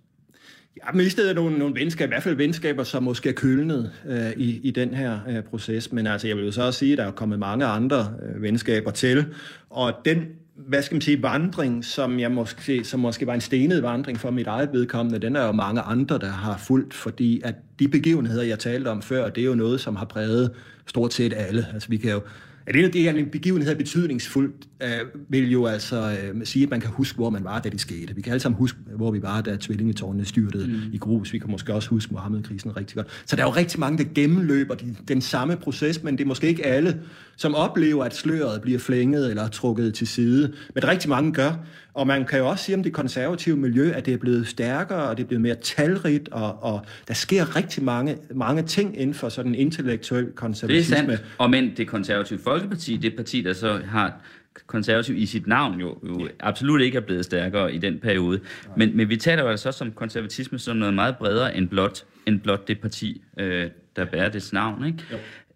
[0.95, 4.31] Men i stedet nogle, nogle venskaber, i hvert fald venskaber, som måske er kølnet øh,
[4.37, 5.93] i, i den her øh, proces.
[5.93, 8.43] Men altså, jeg vil jo så også sige, at der er kommet mange andre øh,
[8.43, 9.25] venskaber til.
[9.71, 10.27] Og den,
[10.57, 14.31] hvad skal man sige, vandring, som, jeg måske, som måske var en stenet vandring for
[14.31, 18.43] mit eget vedkommende, den er jo mange andre, der har fulgt, fordi at de begivenheder,
[18.43, 20.51] jeg talte om før, det er jo noget, som har præget
[20.87, 21.67] stort set alle.
[21.73, 22.21] Altså, vi kan jo
[22.67, 24.89] at en af de her begivenheder betydningsfuldt, øh,
[25.29, 28.15] vil jo altså øh, sige, at man kan huske, hvor man var, da det skete.
[28.15, 30.93] Vi kan alle sammen huske, hvor vi var, da tvillingetårnene styrtede mm.
[30.93, 31.33] i grus.
[31.33, 33.07] Vi kan måske også huske Mohammed-krisen rigtig godt.
[33.27, 36.29] Så der er jo rigtig mange, der gennemløber de, den samme proces, men det er
[36.29, 37.01] måske ikke alle,
[37.37, 40.53] som oplever, at sløret bliver flænget eller trukket til side.
[40.75, 41.53] Men rigtig mange gør.
[41.95, 45.03] Og man kan jo også sige om det konservative miljø, at det er blevet stærkere,
[45.03, 49.15] og det er blevet mere talrigt, og, og der sker rigtig mange, mange ting inden
[49.15, 50.97] for sådan en intellektuel konservatisme.
[50.97, 54.21] Det er sandt, og men det konservative Folkeparti, det parti, der så har
[54.67, 58.41] konservativ i sit navn jo, jo absolut ikke er blevet stærkere i den periode.
[58.77, 62.05] Men, men vi taler jo altså også om konservatisme som noget meget bredere end blot,
[62.27, 64.87] end blot det parti, øh, der bærer dets navn.
[64.87, 64.99] Ikke?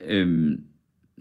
[0.06, 0.60] Øhm,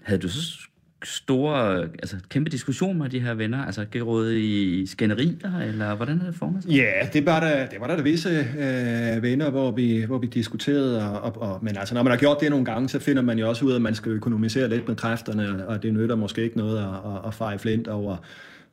[0.08, 0.68] havde du så
[1.04, 3.66] store, altså kæmpe diskussioner med de her venner?
[3.66, 6.72] Altså gået i skænderier, eller hvordan er det formet sig?
[6.72, 10.28] Ja, det var der, det var der, der visse øh, venner, hvor vi, hvor vi
[10.28, 13.40] diskuterede, og, og, men altså når man har gjort det nogle gange, så finder man
[13.40, 16.44] jo også ud af, at man skal økonomisere lidt med kræfterne, og det nytter måske
[16.44, 18.18] ikke noget at, at, at fare flint over,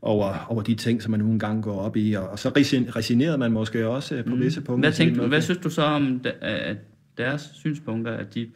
[0.02, 2.48] over, over de ting, som man nogle gange går op i, og, og så
[2.96, 4.40] resignerede man måske også på mm.
[4.40, 4.90] visse punkter.
[4.90, 6.24] Hvad, tænkte, hvad synes du så om
[7.18, 8.46] deres synspunkter, at de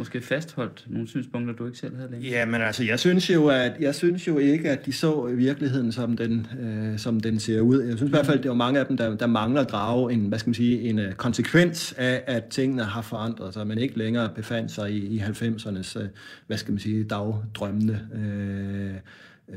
[0.00, 2.30] måske fastholdt nogle synspunkter, du ikke selv havde længere?
[2.30, 5.92] Ja, men altså, jeg synes jo, at jeg synes jo ikke, at de så virkeligheden,
[5.92, 7.82] som den, øh, som den ser ud.
[7.82, 9.70] Jeg synes i hvert fald, at det er mange af dem, der, der mangler at
[9.70, 13.66] drage en, hvad skal man sige, en øh, konsekvens af, at tingene har forandret sig,
[13.66, 16.08] man ikke længere befandt sig i, i 90'ernes, øh,
[16.46, 18.94] hvad skal man sige, dagdrømmende øh,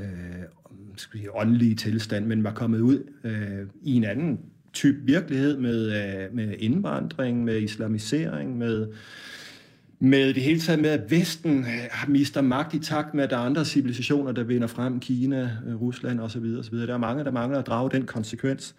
[0.02, 0.44] øh,
[0.96, 4.40] skal sige, åndelige tilstand, men var kommet ud øh, i en anden
[4.74, 8.88] type virkelighed med, øh, med indvandring, med islamisering, med
[10.04, 13.38] med det hele taget med, at Vesten øh, mister magt i takt med, at der
[13.38, 16.56] er andre civilisationer, der vinder frem, Kina, øh, Rusland osv.
[16.60, 16.78] osv.
[16.78, 18.76] Der er mange, der mangler at drage den konsekvens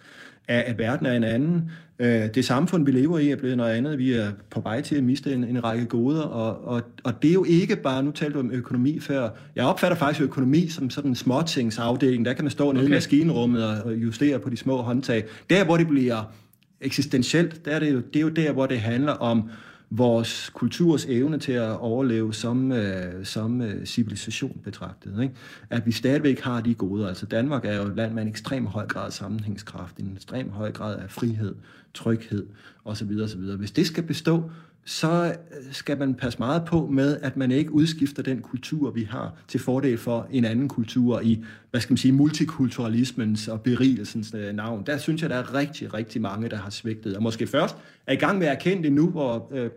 [0.48, 1.70] af, at verden er en anden.
[1.98, 3.98] Øh, det samfund, vi lever i, er blevet noget andet.
[3.98, 7.30] Vi er på vej til at miste en, en række goder, og, og, og det
[7.30, 10.90] er jo ikke bare, nu talte du om økonomi før, jeg opfatter faktisk økonomi som
[10.90, 12.24] sådan en småtingsafdeling.
[12.24, 12.76] Der kan man stå okay.
[12.76, 15.24] nede i maskinrummet og justere på de små håndtag.
[15.50, 16.32] Der, hvor det bliver
[16.80, 19.50] eksistentielt, der er det, jo, det er jo der, hvor det handler om
[19.97, 25.22] vores kulturs evne til at overleve som, øh, som øh, civilisation betragtet.
[25.22, 25.34] Ikke?
[25.70, 27.09] At vi stadigvæk har de gode.
[27.09, 30.51] Altså Danmark er jo et land med en ekstrem høj grad af sammenhængskraft, en ekstrem
[30.51, 31.55] høj grad af frihed,
[31.95, 32.47] tryghed
[32.84, 33.20] osv.
[33.24, 33.40] osv.
[33.40, 34.51] Hvis det skal bestå,
[34.84, 39.03] så øh, skal man passe meget på med, at man ikke udskifter den kultur, vi
[39.03, 44.34] har, til fordel for en anden kultur i, hvad skal man sige, multikulturalismens og berigelsens
[44.34, 44.86] øh, navn.
[44.86, 47.76] Der synes jeg, der er rigtig, rigtig mange, der har svigtet, og måske først
[48.07, 49.70] er i gang med at erkende det nu, hvor øh,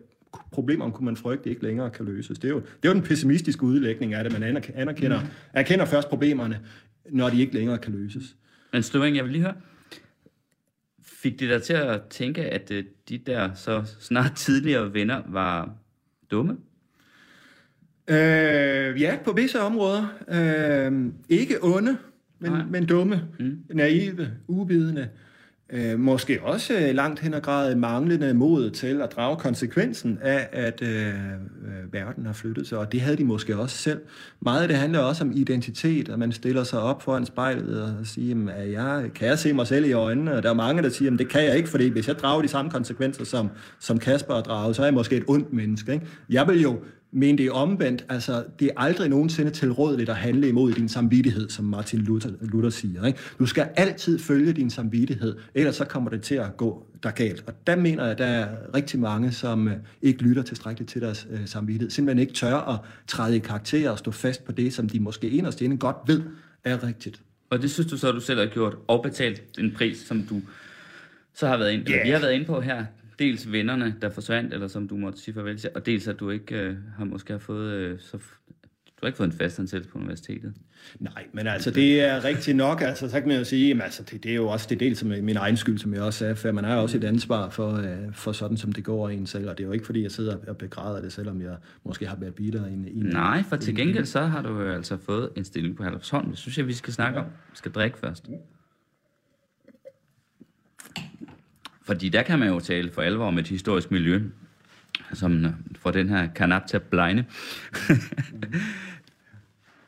[0.52, 2.40] problemer, kunne man frygte, ikke længere kan løses.
[2.40, 4.40] Det er jo, det er jo den pessimistiske udlægning af det.
[4.40, 4.44] Man
[4.76, 5.28] anerkender, mm.
[5.54, 6.60] erkender først problemerne,
[7.10, 8.36] når de ikke længere kan løses.
[8.74, 9.56] Men Støvring, jeg vil lige høre,
[11.02, 15.76] fik det dig til at tænke, at øh, de der så snart tidligere venner var
[16.32, 16.58] dumme?
[18.10, 20.08] Øh, ja, på visse områder.
[20.28, 21.98] Øh, ikke onde,
[22.40, 23.64] men, men dumme, mm.
[23.70, 25.02] naive, ubidende.
[25.02, 25.27] Øh,
[25.74, 30.48] Øh, måske også øh, langt hen ad grad manglende mod til at drage konsekvensen af,
[30.52, 34.02] at øh, øh, verden har flyttet sig, og det havde de måske også selv.
[34.40, 37.94] Meget af det handler også om identitet, at man stiller sig op foran spejlet og
[38.04, 40.36] siger, at jeg, kan jeg se mig selv i øjnene?
[40.36, 42.42] Og der er mange, der siger, at det kan jeg ikke, fordi hvis jeg drager
[42.42, 43.50] de samme konsekvenser, som,
[43.80, 45.94] som Kasper har draget, så er jeg måske et ondt menneske.
[45.94, 46.06] Ikke?
[46.30, 46.80] Jeg vil jo
[47.12, 51.50] men det er omvendt, altså det er aldrig nogensinde tilrådeligt at handle imod din samvittighed,
[51.50, 53.06] som Martin Luther, Luther siger.
[53.06, 53.20] Ikke?
[53.40, 57.44] Du skal altid følge din samvittighed, ellers så kommer det til at gå der galt.
[57.48, 61.02] Og der mener jeg, at der er rigtig mange, som øh, ikke lytter tilstrækkeligt til
[61.02, 61.90] deres øh, samvittighed.
[61.90, 65.30] Simpelthen ikke tør at træde i karakter og stå fast på det, som de måske
[65.30, 66.22] inderst inde godt ved
[66.64, 67.22] er rigtigt.
[67.50, 70.24] Og det synes du så, at du selv har gjort og betalt en pris, som
[70.30, 70.42] du
[71.34, 72.06] så har været ind, yeah.
[72.06, 72.86] vi har været inde på her
[73.20, 76.30] dels vennerne, der forsvandt, eller som du måtte sige farvel til, og dels at du
[76.30, 79.98] ikke øh, har måske har fået, øh, så, du har ikke fået en fastansættelse på
[80.00, 80.54] universitetet.
[81.00, 84.04] Nej, men altså det er rigtigt nok, altså så kan man jo sige, at altså,
[84.04, 86.36] det, det er jo også det del som min egen skyld, som jeg også sagde
[86.36, 89.50] for man har også et ansvar for, øh, for sådan, som det går en selv,
[89.50, 92.16] og det er jo ikke fordi, jeg sidder og begræder det, selvom jeg måske har
[92.16, 92.88] været bitter i en...
[92.96, 96.30] Nej, for til gengæld så har du jo altså fået en stilling på Herlufsholm.
[96.30, 97.26] Det synes jeg, vi skal snakke om.
[97.26, 98.30] Vi skal drikke først.
[101.88, 104.22] Fordi der kan man jo tale for alvor om et historisk miljø,
[105.14, 107.26] som øh, får den her kanap til at blegne.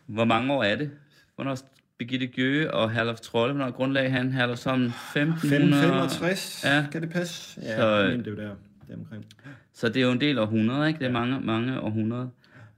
[0.05, 0.91] Hvor mange år er det?
[1.35, 1.57] Hvornår
[1.97, 4.31] Birgitte Gjøge og Herlof Trolle, hvornår grundlag han?
[4.31, 5.81] Herlof som 1500...
[5.83, 6.85] 65, ja.
[6.91, 7.61] kan det passe?
[7.61, 8.55] Ja, så, men det er jo der,
[8.87, 9.25] der omkring.
[9.73, 10.99] Så det er jo en del århundreder, ikke?
[10.99, 12.27] Det er mange, mange århundreder.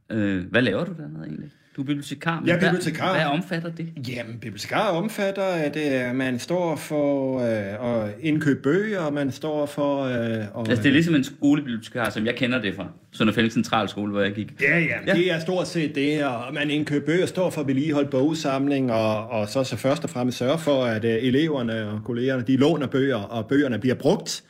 [0.09, 1.51] Øh, hvad laver du dernede egentlig?
[1.75, 3.11] Du er bibliotekar, men jeg er bibliotekar.
[3.11, 3.89] Hvad, hvad omfatter det?
[4.07, 5.77] Jamen, bibliotekar omfatter, at
[6.09, 10.03] øh, man står for øh, at indkøbe bøger, og man står for...
[10.03, 12.87] Øh, og, altså, det er ligesom en skolebibliotekar, som jeg kender det fra.
[13.11, 14.53] Sønder Fælles Centralskole, hvor jeg gik.
[14.61, 18.09] Ja, ja, ja, det er stort set det, og man indkøber bøger, står for vedligeholdt
[18.09, 22.43] bogsamling, og, og så, så først og fremmest sørge for, at øh, eleverne og kollegerne,
[22.47, 24.43] de låner bøger, og bøgerne bliver brugt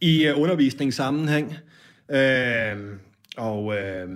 [0.00, 1.56] i øh, undervisningssammenhæng.
[2.10, 2.18] Øh,
[3.38, 4.08] og øh,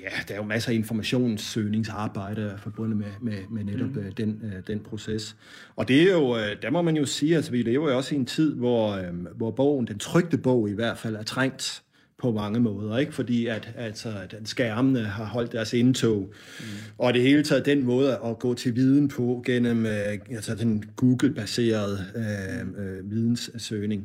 [0.00, 3.98] ja, der er jo masser af informationssøgningsarbejde forbundet med, med, med netop mm.
[3.98, 5.36] Øh, den, øh, den proces.
[5.76, 8.14] Og det er jo, øh, der må man jo sige, altså vi lever jo også
[8.14, 11.82] i en tid, hvor, øh, hvor bogen, den trygte bog i hvert fald, er trængt
[12.18, 13.12] på mange måder, ikke?
[13.12, 16.64] fordi at, altså, at skærmene har holdt deres indtog, mm.
[16.98, 20.84] og det hele taget den måde at gå til viden på gennem øh, altså den
[20.96, 24.04] Google-baserede øh, øh, videnssøgning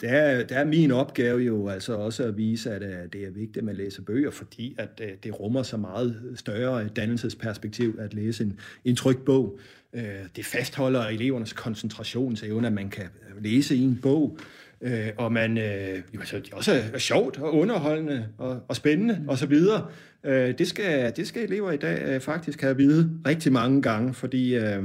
[0.00, 3.30] der er, der er min opgave jo altså også at vise, at, at det er
[3.30, 8.14] vigtigt, at man læser bøger, fordi at, at det rummer så meget større dannelsesperspektiv at
[8.14, 9.58] læse en, en trygt bog.
[9.92, 10.04] Øh,
[10.36, 13.06] det fastholder elevernes koncentrationsevne, at man kan
[13.40, 14.38] læse i en bog,
[14.80, 19.24] øh, og man, øh, jo, altså, det også er sjovt og underholdende og, og spændende
[19.28, 19.86] og så videre.
[20.24, 23.82] Øh, det, skal, det skal elever i dag øh, faktisk have at vide rigtig mange
[23.82, 24.82] gange, fordi øh,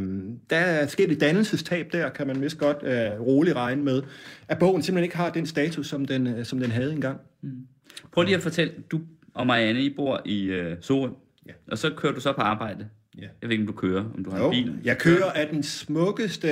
[0.49, 4.01] der er sket et dannelsestab der, kan man vist godt øh, roligt regne med,
[4.47, 7.19] at bogen simpelthen ikke har den status, som den, øh, som den havde engang.
[7.41, 7.67] Mm.
[8.11, 9.01] Prøv lige at fortælle, du
[9.33, 11.09] og Marianne, I bor i øh, Sorø,
[11.47, 11.51] ja.
[11.71, 12.87] og så kører du så på arbejde.
[13.17, 13.27] Ja.
[13.41, 14.73] Jeg ved ikke, om du kører, om du har jo, en bil.
[14.83, 16.49] Jeg kører af den smukkeste,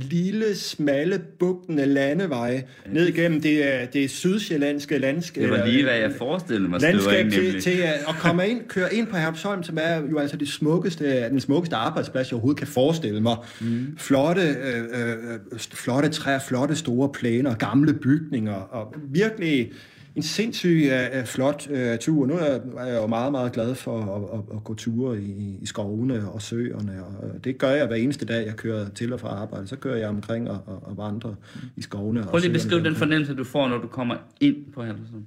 [0.00, 2.92] lille, smalle, bugtende landevej ja.
[2.92, 5.42] ned igennem det, det sydsjællandske landskab.
[5.42, 6.80] Det var lige, hvad jeg forestillede mig.
[6.80, 10.36] Landskab til, til at, at komme ind, køre ind på Herpsholm, som er jo altså
[10.36, 13.36] det smukkeste, den smukkeste arbejdsplads, jeg overhovedet kan forestille mig.
[13.60, 13.96] Mm.
[13.98, 19.72] Flotte, øh, øh, flotte træer, flotte store plæner, gamle bygninger, og virkelig
[20.16, 22.26] en sindssyg uh, flot uh, tur.
[22.26, 25.66] Nu er jeg jo meget, meget glad for at, at, at gå ture i, i
[25.66, 29.28] skovene og søerne, og det gør jeg hver eneste dag, jeg kører til og fra
[29.28, 29.66] arbejde.
[29.66, 31.34] Så kører jeg omkring og, og, og vandrer
[31.76, 32.22] i skovene.
[32.22, 35.22] Prøv lige at beskrive den fornemmelse, du får, når du kommer ind på Hallersund.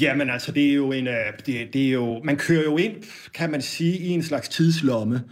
[0.00, 1.06] Jamen altså, det er jo en,
[1.46, 2.94] det, det er jo, man kører jo ind,
[3.34, 5.22] kan man sige, i en slags tidslomme.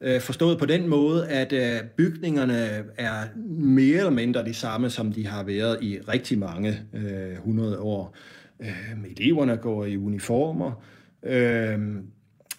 [0.00, 3.24] Øh, forstået på den måde, at øh, bygningerne er
[3.58, 8.16] mere eller mindre de samme, som de har været i rigtig mange øh, hundrede år.
[8.60, 10.82] Øh, eleverne går i uniformer.
[11.22, 11.78] Øh,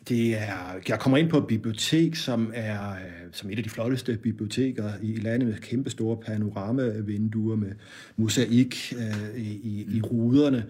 [0.10, 3.70] det er, jeg kommer ind på et bibliotek, som er øh, som et af de
[3.70, 7.72] flotteste biblioteker i landet, med kæmpe store panoramavinduer med
[8.18, 10.66] mosaik øh, i, i ruderne,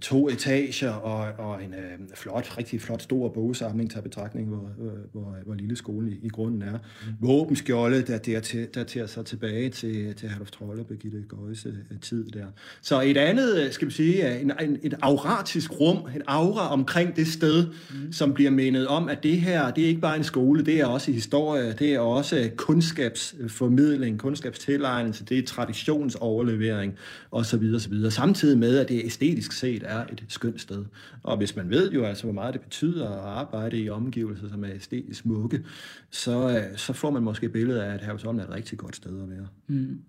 [0.00, 4.70] to etager og, og en øh, flot, rigtig flot stor bogsamling til betragtning, hvor,
[5.12, 6.72] hvor, hvor lille skolen i, i grunden er.
[6.72, 7.12] Mm.
[7.20, 12.00] Våbenskjolde, der, der, til, der tager sig tilbage til, til Herlof Trolle, Birgitte Gøjse øh,
[12.00, 12.46] tid der.
[12.82, 17.16] Så et andet, øh, skal vi sige, en, en, et auratisk rum, en aura omkring
[17.16, 18.12] det sted, mm.
[18.12, 20.86] som bliver menet om, at det her, det er ikke bare en skole, det er
[20.86, 26.96] også historie, det er også kundskabsformidling, kundskabstilegnelse, det er traditionsoverlevering
[27.30, 27.72] osv.
[27.74, 28.10] osv.
[28.10, 30.84] Samtidig med, at det æstetisk set er et skønt sted.
[31.22, 34.64] Og hvis man ved jo altså, hvor meget det betyder at arbejde i omgivelser, som
[34.64, 35.64] er æstetisk smukke,
[36.10, 38.96] så, øh, så får man måske et billede af, at Hervesholm er et rigtig godt
[38.96, 39.46] sted at være.
[39.66, 40.00] Mm.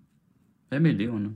[0.68, 1.30] Hvad med eleverne?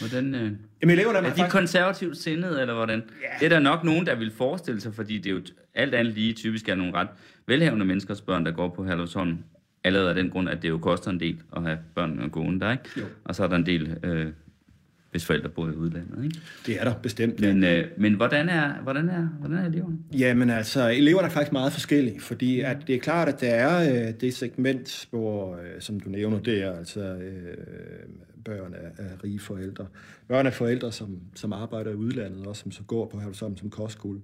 [0.00, 0.52] Hvordan, øh,
[0.82, 1.52] Jamen, eleverne er, er de faktisk...
[1.52, 2.98] konservativt sindede, eller hvordan?
[2.98, 3.40] Yeah.
[3.40, 5.40] Det er der nok nogen, der vil forestille sig, fordi det er jo
[5.74, 7.08] alt andet lige typisk er nogle ret
[7.46, 9.38] velhavende menneskers børn, der går på Herlevsholm
[9.84, 12.72] allerede af den grund, at det jo koster en del at have børn gående der,
[12.72, 12.84] ikke?
[12.96, 13.04] Jo.
[13.24, 14.26] Og så er der en del, øh,
[15.10, 16.38] hvis forældre bor i udlandet, ikke?
[16.66, 17.52] Det er der bestemt, ja.
[17.54, 19.98] Men, øh, men hvordan, er, hvordan, er, hvordan er eleverne?
[20.18, 24.06] Jamen altså, eleverne er faktisk meget forskellige, fordi at det er klart, at der er
[24.08, 27.56] øh, det segment, hvor, øh, som du nævner, det er altså øh,
[28.44, 29.86] børn af, af rige forældre.
[30.28, 33.70] Børn af forældre, som, som arbejder i udlandet, og som så går på som, som
[33.70, 34.20] kostskole.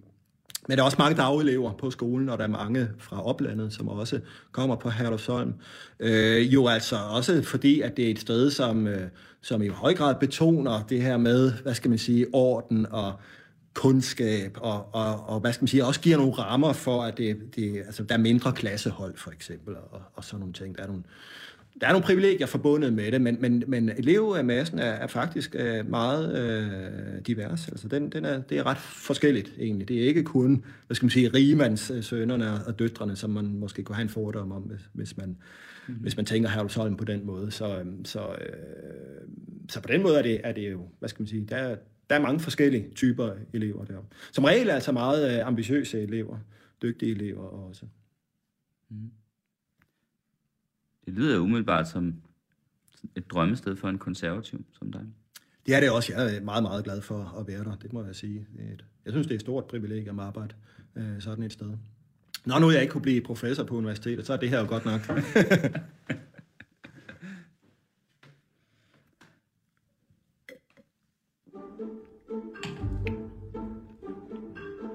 [0.71, 3.89] Men der er også mange dagelever på skolen, og der er mange fra oplandet, som
[3.89, 4.21] også
[4.53, 5.55] kommer på Herlufsholm.
[6.01, 9.09] Øh, jo altså også fordi, at det er et sted, som, øh,
[9.41, 13.13] som i høj grad betoner det her med, hvad skal man sige, orden og
[13.75, 17.37] kundskab, og, og, og hvad skal man sige, også giver nogle rammer for, at det,
[17.57, 20.77] det, altså, der er mindre klassehold, for eksempel, og, og sådan nogle ting.
[20.77, 21.03] Der er nogle,
[21.81, 25.91] der er nogle privilegier forbundet med det, men, men, men elevmassen er, er faktisk øh,
[25.91, 27.69] meget øh, divers.
[27.69, 29.89] Altså den, den er, det er ret forskelligt egentlig.
[29.89, 33.97] Det er ikke kun, hvad skal man sige, rigemandssønnerne og døtrene, som man måske kunne
[33.97, 35.37] have en fordom om, hvis, hvis man,
[35.89, 35.95] mm.
[35.95, 37.51] hvis man tænker Herlufsholm på den måde.
[37.51, 38.53] Så, øhm, så, øh,
[39.69, 41.77] så på den måde er det, er det jo, hvad skal man sige, der, er,
[42.11, 43.99] der er mange forskellige typer elever der.
[44.33, 46.39] Som regel er altså meget ambitiøse elever,
[46.83, 47.87] dygtige elever også.
[48.91, 49.11] Mm.
[51.11, 52.15] Det lyder umiddelbart som
[53.17, 55.07] et drømmested for en konservativ som dig.
[55.67, 56.13] Det er det også.
[56.13, 57.77] Jeg er meget, meget glad for at være der.
[57.77, 58.47] Det må jeg sige.
[59.05, 60.55] Jeg synes, det er et stort privilegium at arbejde
[60.97, 61.77] øh, sådan et sted.
[62.47, 64.85] Nå, nu jeg ikke kunne blive professor på universitetet, så er det her jo godt
[64.85, 65.01] nok.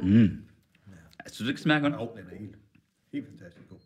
[0.01, 0.43] mm.
[1.23, 1.93] Jeg synes, det smager godt.
[1.93, 2.35] Jo, den er
[3.11, 3.79] helt fantastisk på.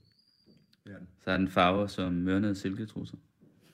[0.85, 1.07] Det er den.
[1.23, 3.17] Så er den farver som mørnede silketrusser.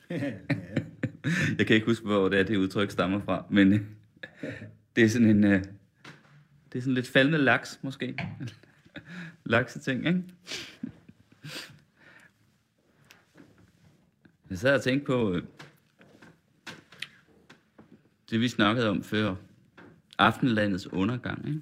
[1.57, 3.71] Jeg kan ikke huske, hvor det er, det udtryk stammer fra, men
[4.95, 5.43] det er sådan en...
[5.43, 5.63] Øh,
[6.73, 8.15] det er sådan lidt faldende laks, måske.
[9.45, 10.23] Lakseting, ikke?
[14.49, 15.43] Jeg sad og tænkte på øh,
[18.29, 19.35] det, vi snakkede om før.
[20.17, 21.61] Aftenlandets undergang, ikke?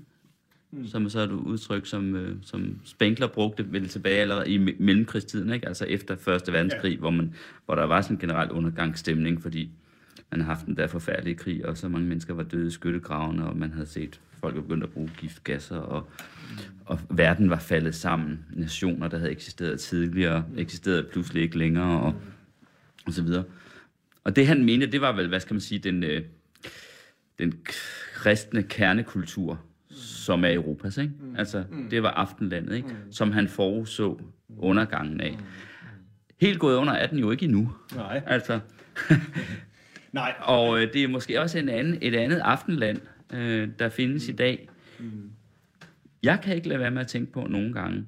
[0.74, 0.88] Mm.
[0.88, 5.54] Som så er et udtryk, som, øh, som Spengler brugte vel tilbage allerede i mellemkrigstiden,
[5.54, 5.68] ikke?
[5.68, 7.00] altså efter Første Verdenskrig, ja.
[7.00, 7.34] hvor, man,
[7.66, 9.70] hvor der var sådan en generel undergangsstemning, fordi
[10.32, 13.48] man havde haft den der forfærdelige krig, og så mange mennesker var døde i skyttegravene,
[13.48, 16.10] og man havde set folk begyndt at bruge giftgasser, og,
[16.86, 18.46] og verden var faldet sammen.
[18.54, 22.14] Nationer, der havde eksisteret tidligere, eksisterede pludselig ikke længere, og,
[23.06, 23.44] og så videre.
[24.24, 26.22] Og det han mente, det var vel, hvad skal man sige, den, øh,
[27.40, 27.54] den
[28.14, 29.62] kristne kernekultur,
[30.24, 31.14] som er Europas, ikke?
[31.20, 31.36] Mm.
[31.38, 31.90] Altså, mm.
[31.90, 32.88] det var aftenlandet, ikke?
[32.88, 33.12] Mm.
[33.12, 34.20] Som han forudså
[34.58, 35.38] undergangen af.
[36.42, 37.72] Helt gået under er den jo ikke endnu.
[37.96, 38.22] Nej.
[38.26, 38.60] Altså.
[40.12, 40.34] Nej.
[40.40, 43.00] Og øh, det er måske også en anden, et andet aftenland,
[43.34, 44.34] øh, der findes mm.
[44.34, 44.70] i dag.
[45.00, 45.32] Mm.
[46.24, 48.06] Jeg kan ikke lade være med at tænke på nogle gange.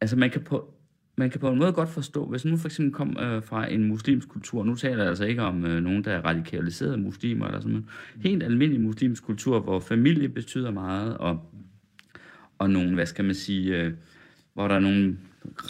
[0.00, 0.74] Altså, man kan på,
[1.20, 3.84] man kan på en måde godt forstå, hvis nu for eksempel kom øh, fra en
[3.84, 7.60] muslimsk kultur, nu taler jeg altså ikke om øh, nogen, der er radikaliserede muslimer, eller
[7.60, 7.86] sådan noget,
[8.20, 11.50] helt almindelig muslimsk kultur, hvor familie betyder meget, og,
[12.58, 13.92] og nogle, hvad skal man sige, øh,
[14.54, 15.16] hvor der er nogle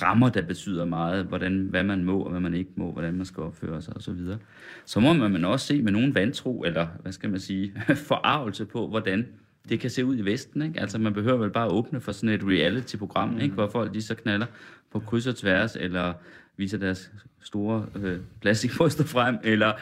[0.03, 3.27] rammer, der betyder meget, hvordan, hvad man må og hvad man ikke må, hvordan man
[3.27, 4.17] skal opføre sig osv.
[4.17, 4.39] Så,
[4.85, 7.73] så må man også se med nogen vantro, eller hvad skal man sige,
[8.09, 9.27] forarvelse på, hvordan
[9.69, 10.63] det kan se ud i Vesten.
[10.63, 10.81] Ikke?
[10.81, 13.41] Altså man behøver vel bare at åbne for sådan et reality-program, mm.
[13.41, 13.55] ikke?
[13.55, 14.47] hvor folk de så knaller
[14.93, 16.13] på kryds og tværs, eller
[16.57, 19.73] viser deres store øh, plastikbryster frem, eller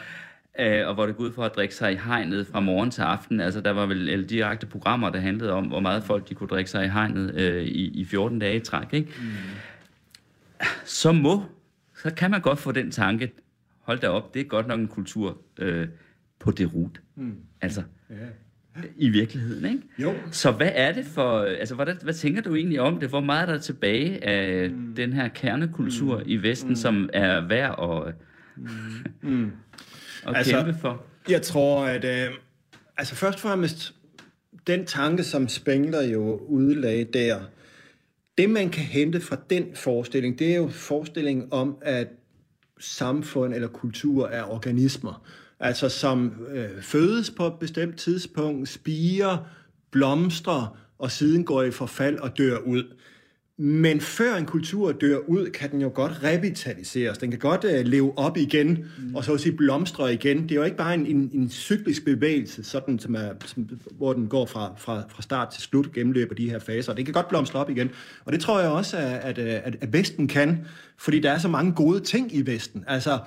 [0.59, 3.01] øh, og hvor det går ud for at drikke sig i hegnet fra morgen til
[3.01, 3.39] aften.
[3.39, 6.47] Altså, der var vel eller direkte programmer, der handlede om, hvor meget folk de kunne
[6.47, 8.93] drikke sig i hegnet øh, i, i 14 dage i træk.
[8.93, 9.13] Ikke?
[9.19, 9.25] Mm.
[10.85, 11.43] Så må,
[11.95, 13.31] så kan man godt få den tanke,
[13.81, 15.87] hold da op, det er godt nok en kultur øh,
[16.39, 17.01] på det rut.
[17.15, 17.35] Mm.
[17.61, 18.15] Altså, ja
[18.97, 19.81] i virkeligheden, ikke?
[19.97, 20.13] Jo.
[20.31, 23.09] Så hvad er det for, altså hvad, hvad tænker du egentlig om det?
[23.09, 24.95] Hvor meget er der tilbage af mm.
[24.95, 26.23] den her kernekultur mm.
[26.25, 26.75] i Vesten, mm.
[26.75, 28.13] som er værd at,
[28.57, 29.31] mm.
[29.31, 29.51] mm.
[30.27, 31.05] at altså, kæmpe for?
[31.29, 32.33] Jeg tror, at øh,
[32.97, 33.95] altså først og fremmest,
[34.67, 37.39] den tanke, som Spengler jo udlagde der,
[38.37, 42.07] det man kan hente fra den forestilling, det er jo forestillingen om, at
[42.79, 45.23] samfund eller kultur er organismer
[45.59, 49.37] altså som øh, fødes på et bestemt tidspunkt, spiger,
[49.91, 52.83] blomstrer og siden går i forfald og dør ud.
[53.61, 57.17] Men før en kultur dør ud, kan den jo godt revitaliseres.
[57.17, 59.15] Den kan godt uh, leve op igen, mm.
[59.15, 60.43] og så at sige blomstre igen.
[60.43, 64.13] Det er jo ikke bare en, en, en cyklisk bevægelse, sådan, som er, som, hvor
[64.13, 66.93] den går fra, fra, fra start til slut, gennemløber de her faser.
[66.93, 67.89] Den kan godt blomstre op igen.
[68.25, 70.65] Og det tror jeg også, at, at, at, at Vesten kan,
[70.97, 72.83] fordi der er så mange gode ting i Vesten.
[72.87, 73.19] Altså,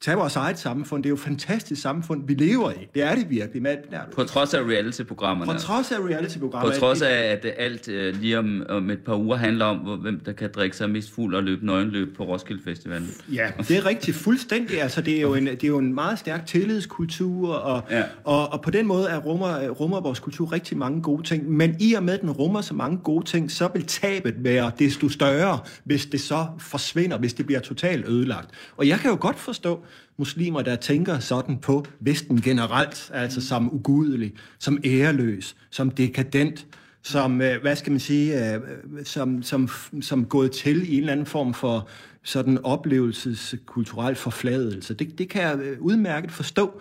[0.00, 1.02] Tag vores eget samfund.
[1.02, 2.88] Det er jo et fantastisk samfund, vi lever i.
[2.94, 3.62] Det er det virkelig.
[3.62, 5.52] Med, ja, på trods af reality-programmerne.
[5.52, 6.74] På trods af reality-programmerne.
[6.74, 9.96] På trods af, at alt uh, lige om, om et par uger handler om, hvor,
[9.96, 13.02] hvem der kan drikke sig mest fuld og løbe nøgenløb på Roskilde Festival.
[13.32, 14.16] Ja, det er rigtigt.
[14.16, 14.82] Fuldstændig.
[14.82, 18.02] Altså, det, er jo en, det er jo en meget stærk tillidskultur, og, ja.
[18.24, 21.50] og, og på den måde er rummer, rummer vores kultur rigtig mange gode ting.
[21.50, 24.70] Men i og med, at den rummer så mange gode ting, så vil tabet være
[24.78, 28.50] desto større, hvis det så forsvinder, hvis det bliver totalt ødelagt.
[28.76, 29.82] Og jeg kan jo godt forstå,
[30.16, 36.66] muslimer, der tænker sådan på Vesten generelt, altså som ugudelig, som æreløs, som dekadent,
[37.02, 38.60] som, øh, hvad skal man sige, øh,
[39.04, 39.68] som, som,
[40.00, 41.88] som gået til i en eller anden form for
[42.22, 44.94] sådan oplevelseskulturel forfladelse.
[44.94, 46.80] Det, det kan jeg øh, udmærket forstå.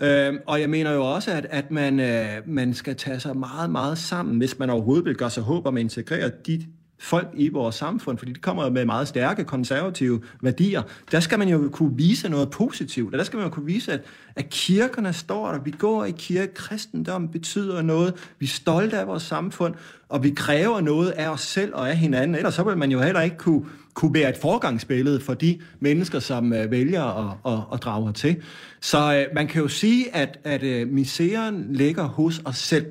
[0.00, 3.70] Øh, og jeg mener jo også, at, at man, øh, man skal tage sig meget,
[3.70, 6.66] meget sammen, hvis man overhovedet vil gøre sig håb om at integrere de
[6.98, 10.82] folk i vores samfund, fordi de kommer med meget stærke konservative værdier,
[11.12, 13.92] der skal man jo kunne vise noget positivt, og der skal man jo kunne vise,
[13.92, 14.00] at,
[14.36, 19.06] at kirkerne står der, vi går i kirke, kristendom betyder noget, vi er stolte af
[19.06, 19.74] vores samfund,
[20.08, 23.00] og vi kræver noget af os selv og af hinanden, ellers så vil man jo
[23.00, 27.60] heller ikke kunne, kunne være et forgangsbillede for de mennesker, som uh, vælger at, at,
[27.72, 28.36] at drage til.
[28.80, 32.86] Så uh, man kan jo sige, at, at uh, miseren ligger hos os selv.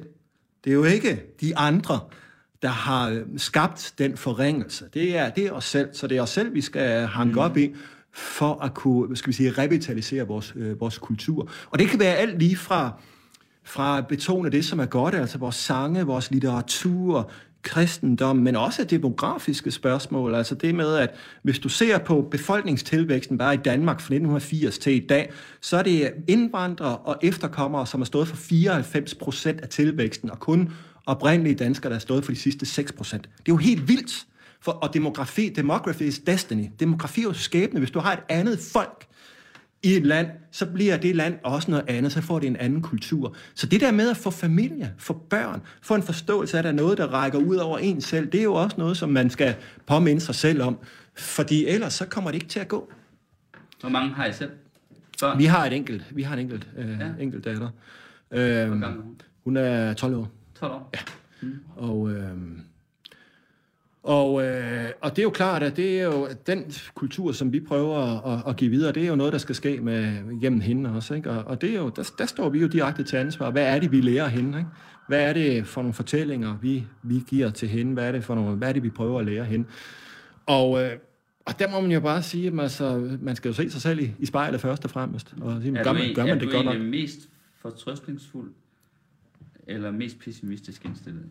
[0.63, 1.99] Det er jo ikke de andre,
[2.65, 4.85] der har øh, skabt den forringelse.
[4.93, 7.37] Det er, det er os selv, så det er os selv, vi skal hanke mm.
[7.37, 7.73] op i,
[8.11, 11.49] for at kunne, skal vi sige, revitalisere vores, øh, vores kultur.
[11.69, 12.91] Og det kan være alt lige fra,
[13.63, 18.83] fra at betone det, som er godt, altså vores sange, vores litteratur, kristendom, men også
[18.83, 20.35] demografiske spørgsmål.
[20.35, 24.93] Altså det med, at hvis du ser på befolkningstilvæksten bare i Danmark fra 1980 til
[24.93, 29.69] i dag, så er det indvandrere og efterkommere, som har stået for 94 procent af
[29.69, 30.71] tilvæksten, og kun
[31.05, 33.23] oprindelige danskere, der har stået for de sidste 6 procent.
[33.23, 34.25] Det er jo helt vildt.
[34.61, 36.65] For, og demografi, demography is destiny.
[36.79, 37.79] Demografi er jo skæbne.
[37.79, 39.07] Hvis du har et andet folk
[39.83, 42.81] i et land, så bliver det land også noget andet, så får det en anden
[42.81, 43.35] kultur.
[43.55, 46.69] Så det der med at få familie, få børn, få en forståelse af, at der
[46.69, 49.29] er noget, der rækker ud over en selv, det er jo også noget, som man
[49.29, 50.77] skal påminde sig selv om.
[51.15, 52.91] Fordi ellers så kommer det ikke til at gå.
[53.79, 54.51] Hvor mange har I selv?
[55.19, 55.39] Børn?
[55.39, 57.23] Vi har et enkelt, vi har en enkelt, øh, ja.
[57.23, 57.69] enkelt datter.
[58.31, 58.83] Øh, hun?
[59.43, 60.31] hun er 12 år.
[60.59, 60.89] 12 år?
[60.93, 60.99] Ja.
[61.41, 61.59] Mm.
[61.75, 62.37] Og, øh,
[64.05, 67.59] og, øh, og det er jo klart, at det er jo den kultur, som vi
[67.59, 70.89] prøver at, at give videre, det er jo noget, der skal ske med, gennem hende
[70.95, 71.13] også.
[71.13, 71.31] Ikke?
[71.31, 73.51] Og, og det er jo, der, der står vi jo direkte til ansvar.
[73.51, 74.57] Hvad er det, vi lærer hende?
[74.57, 74.69] Ikke?
[75.07, 77.93] Hvad er det for nogle fortællinger, vi, vi giver til hende?
[77.93, 79.65] Hvad er det for nogle, hvad er det, vi prøver at lære hende?
[80.45, 80.91] Og, øh,
[81.45, 83.81] og der må man jo bare sige, at man, altså, man skal jo se sig
[83.81, 85.35] selv i, i spejlet først og fremmest.
[85.41, 86.75] Og sige, er gør, man, gør man det godt nok?
[86.75, 87.19] Er mest
[87.61, 88.51] fortrøstningsfuld
[89.67, 91.25] eller mest pessimistisk indstillet?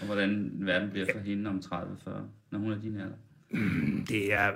[0.00, 2.10] Og hvordan verden bliver for hende om 30-40,
[2.50, 3.16] når hun er din alder?
[3.50, 4.50] Mm, det er,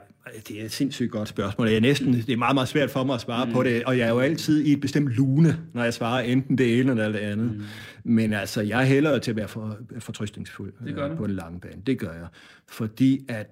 [0.49, 1.69] det er et sindssygt godt spørgsmål.
[1.69, 3.53] Jeg er næsten, det er meget, meget svært for mig at svare mm.
[3.53, 6.59] på det, og jeg er jo altid i et bestemt lune, når jeg svarer enten
[6.59, 7.53] det ene eller det andet.
[7.57, 7.63] Mm.
[8.05, 11.83] Men altså, jeg er hellere til at være for, fortrystningsfuld øh, på den lange bane.
[11.87, 12.27] Det gør jeg.
[12.69, 13.51] Fordi at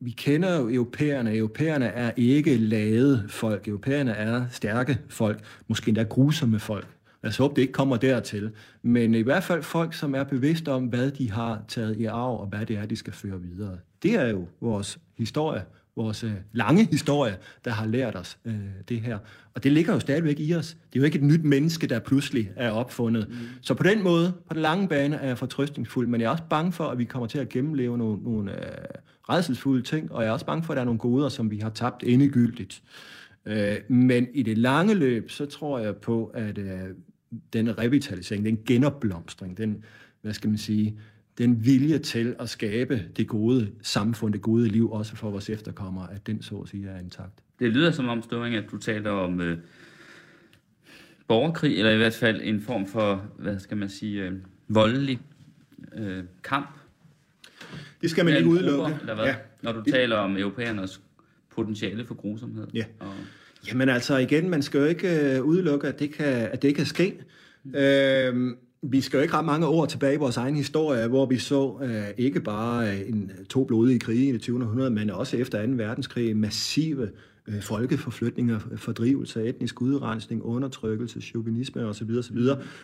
[0.00, 1.36] vi kender jo europæerne.
[1.36, 3.68] Europæerne er ikke lade folk.
[3.68, 5.40] Europæerne er stærke folk.
[5.68, 6.86] Måske endda grusomme folk.
[7.22, 8.50] Lad os håbe, det ikke kommer dertil.
[8.82, 12.40] Men i hvert fald folk, som er bevidste om, hvad de har taget i arv,
[12.40, 13.78] og hvad det er, de skal føre videre.
[14.02, 15.62] Det er jo vores historie,
[15.96, 18.54] vores øh, lange historie, der har lært os øh,
[18.88, 19.18] det her.
[19.54, 20.76] Og det ligger jo stadigvæk i os.
[20.92, 23.28] Det er jo ikke et nyt menneske, der pludselig er opfundet.
[23.28, 23.36] Mm.
[23.60, 26.44] Så på den måde, på den lange bane, er jeg fortrøstningsfuld, men jeg er også
[26.50, 28.84] bange for, at vi kommer til at gennemleve nogle, nogle øh,
[29.28, 31.58] redselsfulde ting, og jeg er også bange for, at der er nogle goder, som vi
[31.58, 32.82] har tabt endegyldigt.
[33.46, 36.68] Øh, men i det lange løb, så tror jeg på, at øh,
[37.52, 39.84] den revitalisering, den genopblomstring, den,
[40.20, 40.98] hvad skal man sige,
[41.38, 46.12] den vilje til at skabe det gode samfund, det gode liv, også for vores efterkommere,
[46.12, 47.42] at den så at sige er intakt.
[47.58, 49.58] Det lyder som om, Støring, at du taler om øh,
[51.28, 54.32] borgerkrig, eller i hvert fald en form for, hvad skal man sige, øh,
[54.68, 55.20] voldelig
[55.94, 56.68] øh, kamp.
[58.00, 58.96] Det skal man ikke udelukke.
[59.00, 59.24] eller hvad?
[59.24, 59.36] Ja.
[59.62, 61.00] Når du taler om europæernes
[61.50, 62.66] potentiale for grusomhed.
[62.74, 62.84] Ja.
[63.00, 63.14] Og
[63.68, 66.86] Jamen altså igen, man skal jo ikke øh, udelukke, at det kan, at det kan
[66.86, 67.14] ske.
[67.64, 67.74] Mm.
[67.74, 71.38] Øh, vi skal jo ikke ret mange år tilbage i vores egen historie, hvor vi
[71.38, 74.62] så øh, ikke bare øh, en, to blodige krige i det 20.
[74.62, 75.72] århundrede, men også efter 2.
[75.72, 77.10] verdenskrig massive
[77.48, 82.10] øh, folkeforflytninger, øh, fordrivelse, etnisk udrensning, undertrykkelse, chauvinisme osv.
[82.18, 82.38] osv.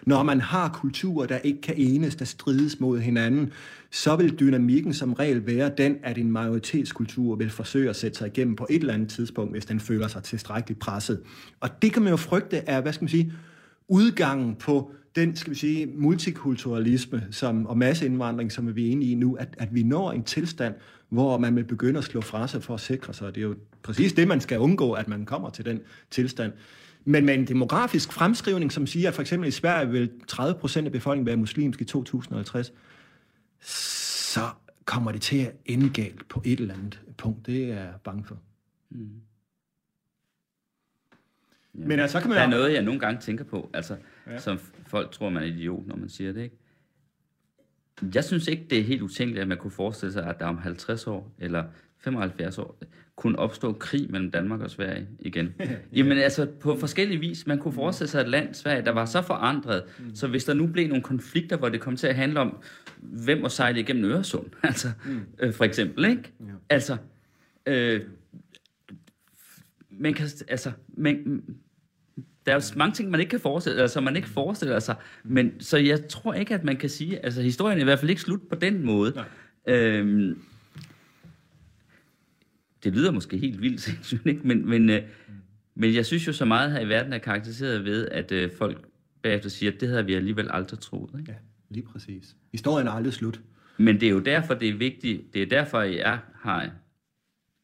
[0.06, 3.52] Når man har kulturer, der ikke kan enes, der strides mod hinanden,
[3.90, 8.26] så vil dynamikken som regel være den, at en majoritetskultur vil forsøge at sætte sig
[8.26, 11.20] igennem på et eller andet tidspunkt, hvis den føler sig tilstrækkeligt presset.
[11.60, 13.32] Og det kan man jo frygte er, hvad skal man sige,
[13.88, 19.14] udgangen på den, skal vi sige, multikulturalisme som, og masseindvandring, som vi er inde i
[19.14, 20.74] nu, at, at vi når en tilstand,
[21.08, 23.34] hvor man vil begynde at slå fra sig for at sikre sig.
[23.34, 25.80] Det er jo præcis det, man skal undgå, at man kommer til den
[26.10, 26.52] tilstand.
[27.04, 30.86] Men med en demografisk fremskrivning, som siger, at for eksempel i Sverige vil 30 procent
[30.86, 32.72] af befolkningen være muslimsk i 2050,
[33.60, 34.40] så
[34.84, 37.46] kommer det til at ende galt på et eller andet punkt.
[37.46, 38.38] Det er jeg bange for.
[38.90, 39.08] Mm.
[41.78, 41.86] Ja.
[41.86, 42.38] Men altså, så kan man...
[42.38, 44.38] Der er noget, jeg nogle gange tænker på, altså, ja.
[44.38, 46.56] som folk tror, man er idiot, når man siger det, ikke?
[48.14, 50.58] Jeg synes ikke, det er helt utænkeligt, at man kunne forestille sig, at der om
[50.58, 51.64] 50 år, eller
[51.98, 52.80] 75 år,
[53.16, 55.54] kunne opstå krig mellem Danmark og Sverige igen.
[55.60, 55.68] ja.
[55.92, 59.22] Jamen altså, på forskellige vis, man kunne forestille sig et land, Sverige, der var så
[59.22, 60.14] forandret, mm.
[60.14, 62.56] så hvis der nu blev nogle konflikter, hvor det kom til at handle om,
[63.00, 65.20] hvem må sejle igennem Øresund, altså, mm.
[65.38, 66.32] øh, for eksempel, ikke?
[66.40, 66.44] Ja.
[66.70, 66.96] Altså,
[67.66, 68.00] øh,
[69.90, 71.42] man kan, altså, man,
[72.48, 74.94] der er jo mange ting, man ikke kan forestille, altså man ikke forestiller sig.
[75.24, 78.10] Men, så jeg tror ikke, at man kan sige, altså historien er i hvert fald
[78.10, 79.24] ikke slut på den måde.
[79.66, 80.42] Øhm,
[82.84, 84.40] det lyder måske helt vildt sindssygt, ikke?
[84.44, 85.02] Men, men, øh,
[85.74, 88.84] men jeg synes jo så meget her i verden er karakteriseret ved, at øh, folk
[89.22, 91.10] bagefter siger, at det havde vi alligevel aldrig troet.
[91.18, 91.32] Ikke?
[91.32, 91.36] Ja,
[91.70, 92.36] lige præcis.
[92.52, 93.40] Historien er aldrig slut.
[93.76, 95.34] Men det er jo derfor, det er vigtigt.
[95.34, 96.70] Det er derfor, jeg har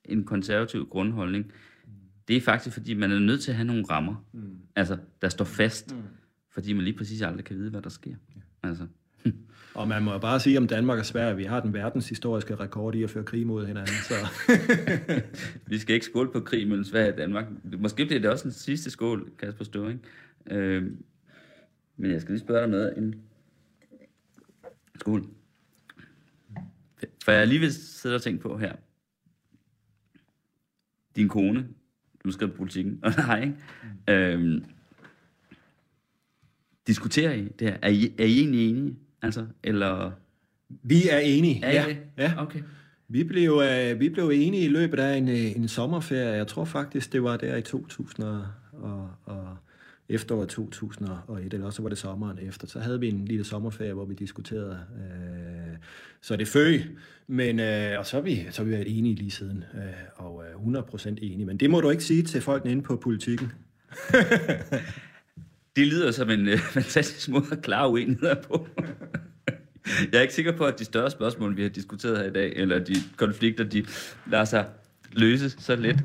[0.05, 1.53] en konservativ grundholdning.
[2.29, 4.59] Det er faktisk, fordi man er nødt til at have nogle rammer, mm.
[4.77, 6.03] altså, der står fast, mm.
[6.51, 8.14] fordi man lige præcis aldrig kan vide, hvad der sker.
[8.37, 8.68] Ja.
[8.68, 8.87] Altså.
[9.75, 12.95] Og man må bare sige om Danmark og Sverige, at vi har den verdenshistoriske rekord
[12.95, 13.95] i at føre krig mod hinanden.
[14.03, 14.14] Så.
[15.70, 17.47] vi skal ikke skåle på krig mellem Sverige og Danmark.
[17.79, 20.05] Måske bliver det også den sidste skål, Kasper Støring.
[20.51, 20.83] Øh,
[21.97, 23.22] men jeg skal lige spørge dig noget inden.
[24.99, 25.27] Skål.
[27.25, 28.77] For jeg lige vil sidde og tænke på her.
[31.16, 31.68] Din kone,
[32.25, 33.55] du skriver politikken, og nej, ikke?
[34.09, 34.12] Mm.
[34.12, 34.64] Øhm,
[36.87, 37.77] diskuterer I det her?
[37.83, 38.97] Er I, er I egentlig enige?
[39.22, 40.11] Altså, eller...
[40.83, 41.89] Vi er enige, er ja.
[41.89, 41.99] Det?
[42.18, 42.33] ja.
[42.39, 42.61] Okay.
[43.09, 46.29] Vi blev, uh, vi blev enige i løbet af en, øh, en sommerferie.
[46.29, 49.57] Jeg tror faktisk, det var der i 2000 og, og, og
[50.09, 52.66] efteråret 2001, eller også var det sommeren efter.
[52.66, 54.79] Så havde vi en lille sommerferie, hvor vi diskuterede.
[54.91, 55.64] Uh,
[56.25, 56.85] så det føg,
[57.27, 59.81] men, øh, og så har, vi, så har vi været enige lige siden, øh,
[60.16, 61.45] og øh, 100% enige.
[61.45, 63.53] Men det må du ikke sige til folkene inde på politikken.
[65.77, 68.66] Det lyder som en øh, fantastisk måde at klare uenigheder på.
[70.12, 72.53] Jeg er ikke sikker på, at de større spørgsmål, vi har diskuteret her i dag,
[72.57, 73.87] eller de konflikter, de
[74.31, 74.66] lader sig
[75.12, 76.05] løse så let.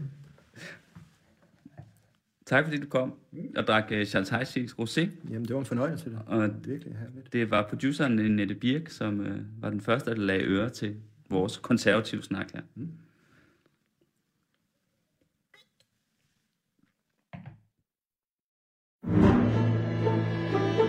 [2.50, 3.14] Tak fordi du kom
[3.58, 5.08] og drak uh, Charles Heissigs Rosé.
[5.30, 6.10] Jamen, det var en fornøjelse.
[6.10, 6.20] Det.
[6.26, 7.34] Og Virkelig herligt.
[7.34, 10.96] det var produceren Nette Birk, som uh, var den første, der lagde øre til
[11.30, 12.62] vores konservative snak her.
[12.76, 12.90] Mm.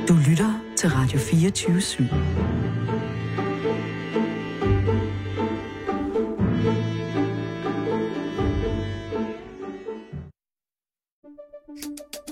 [0.09, 2.70] Du lytter til Radio 24 /7.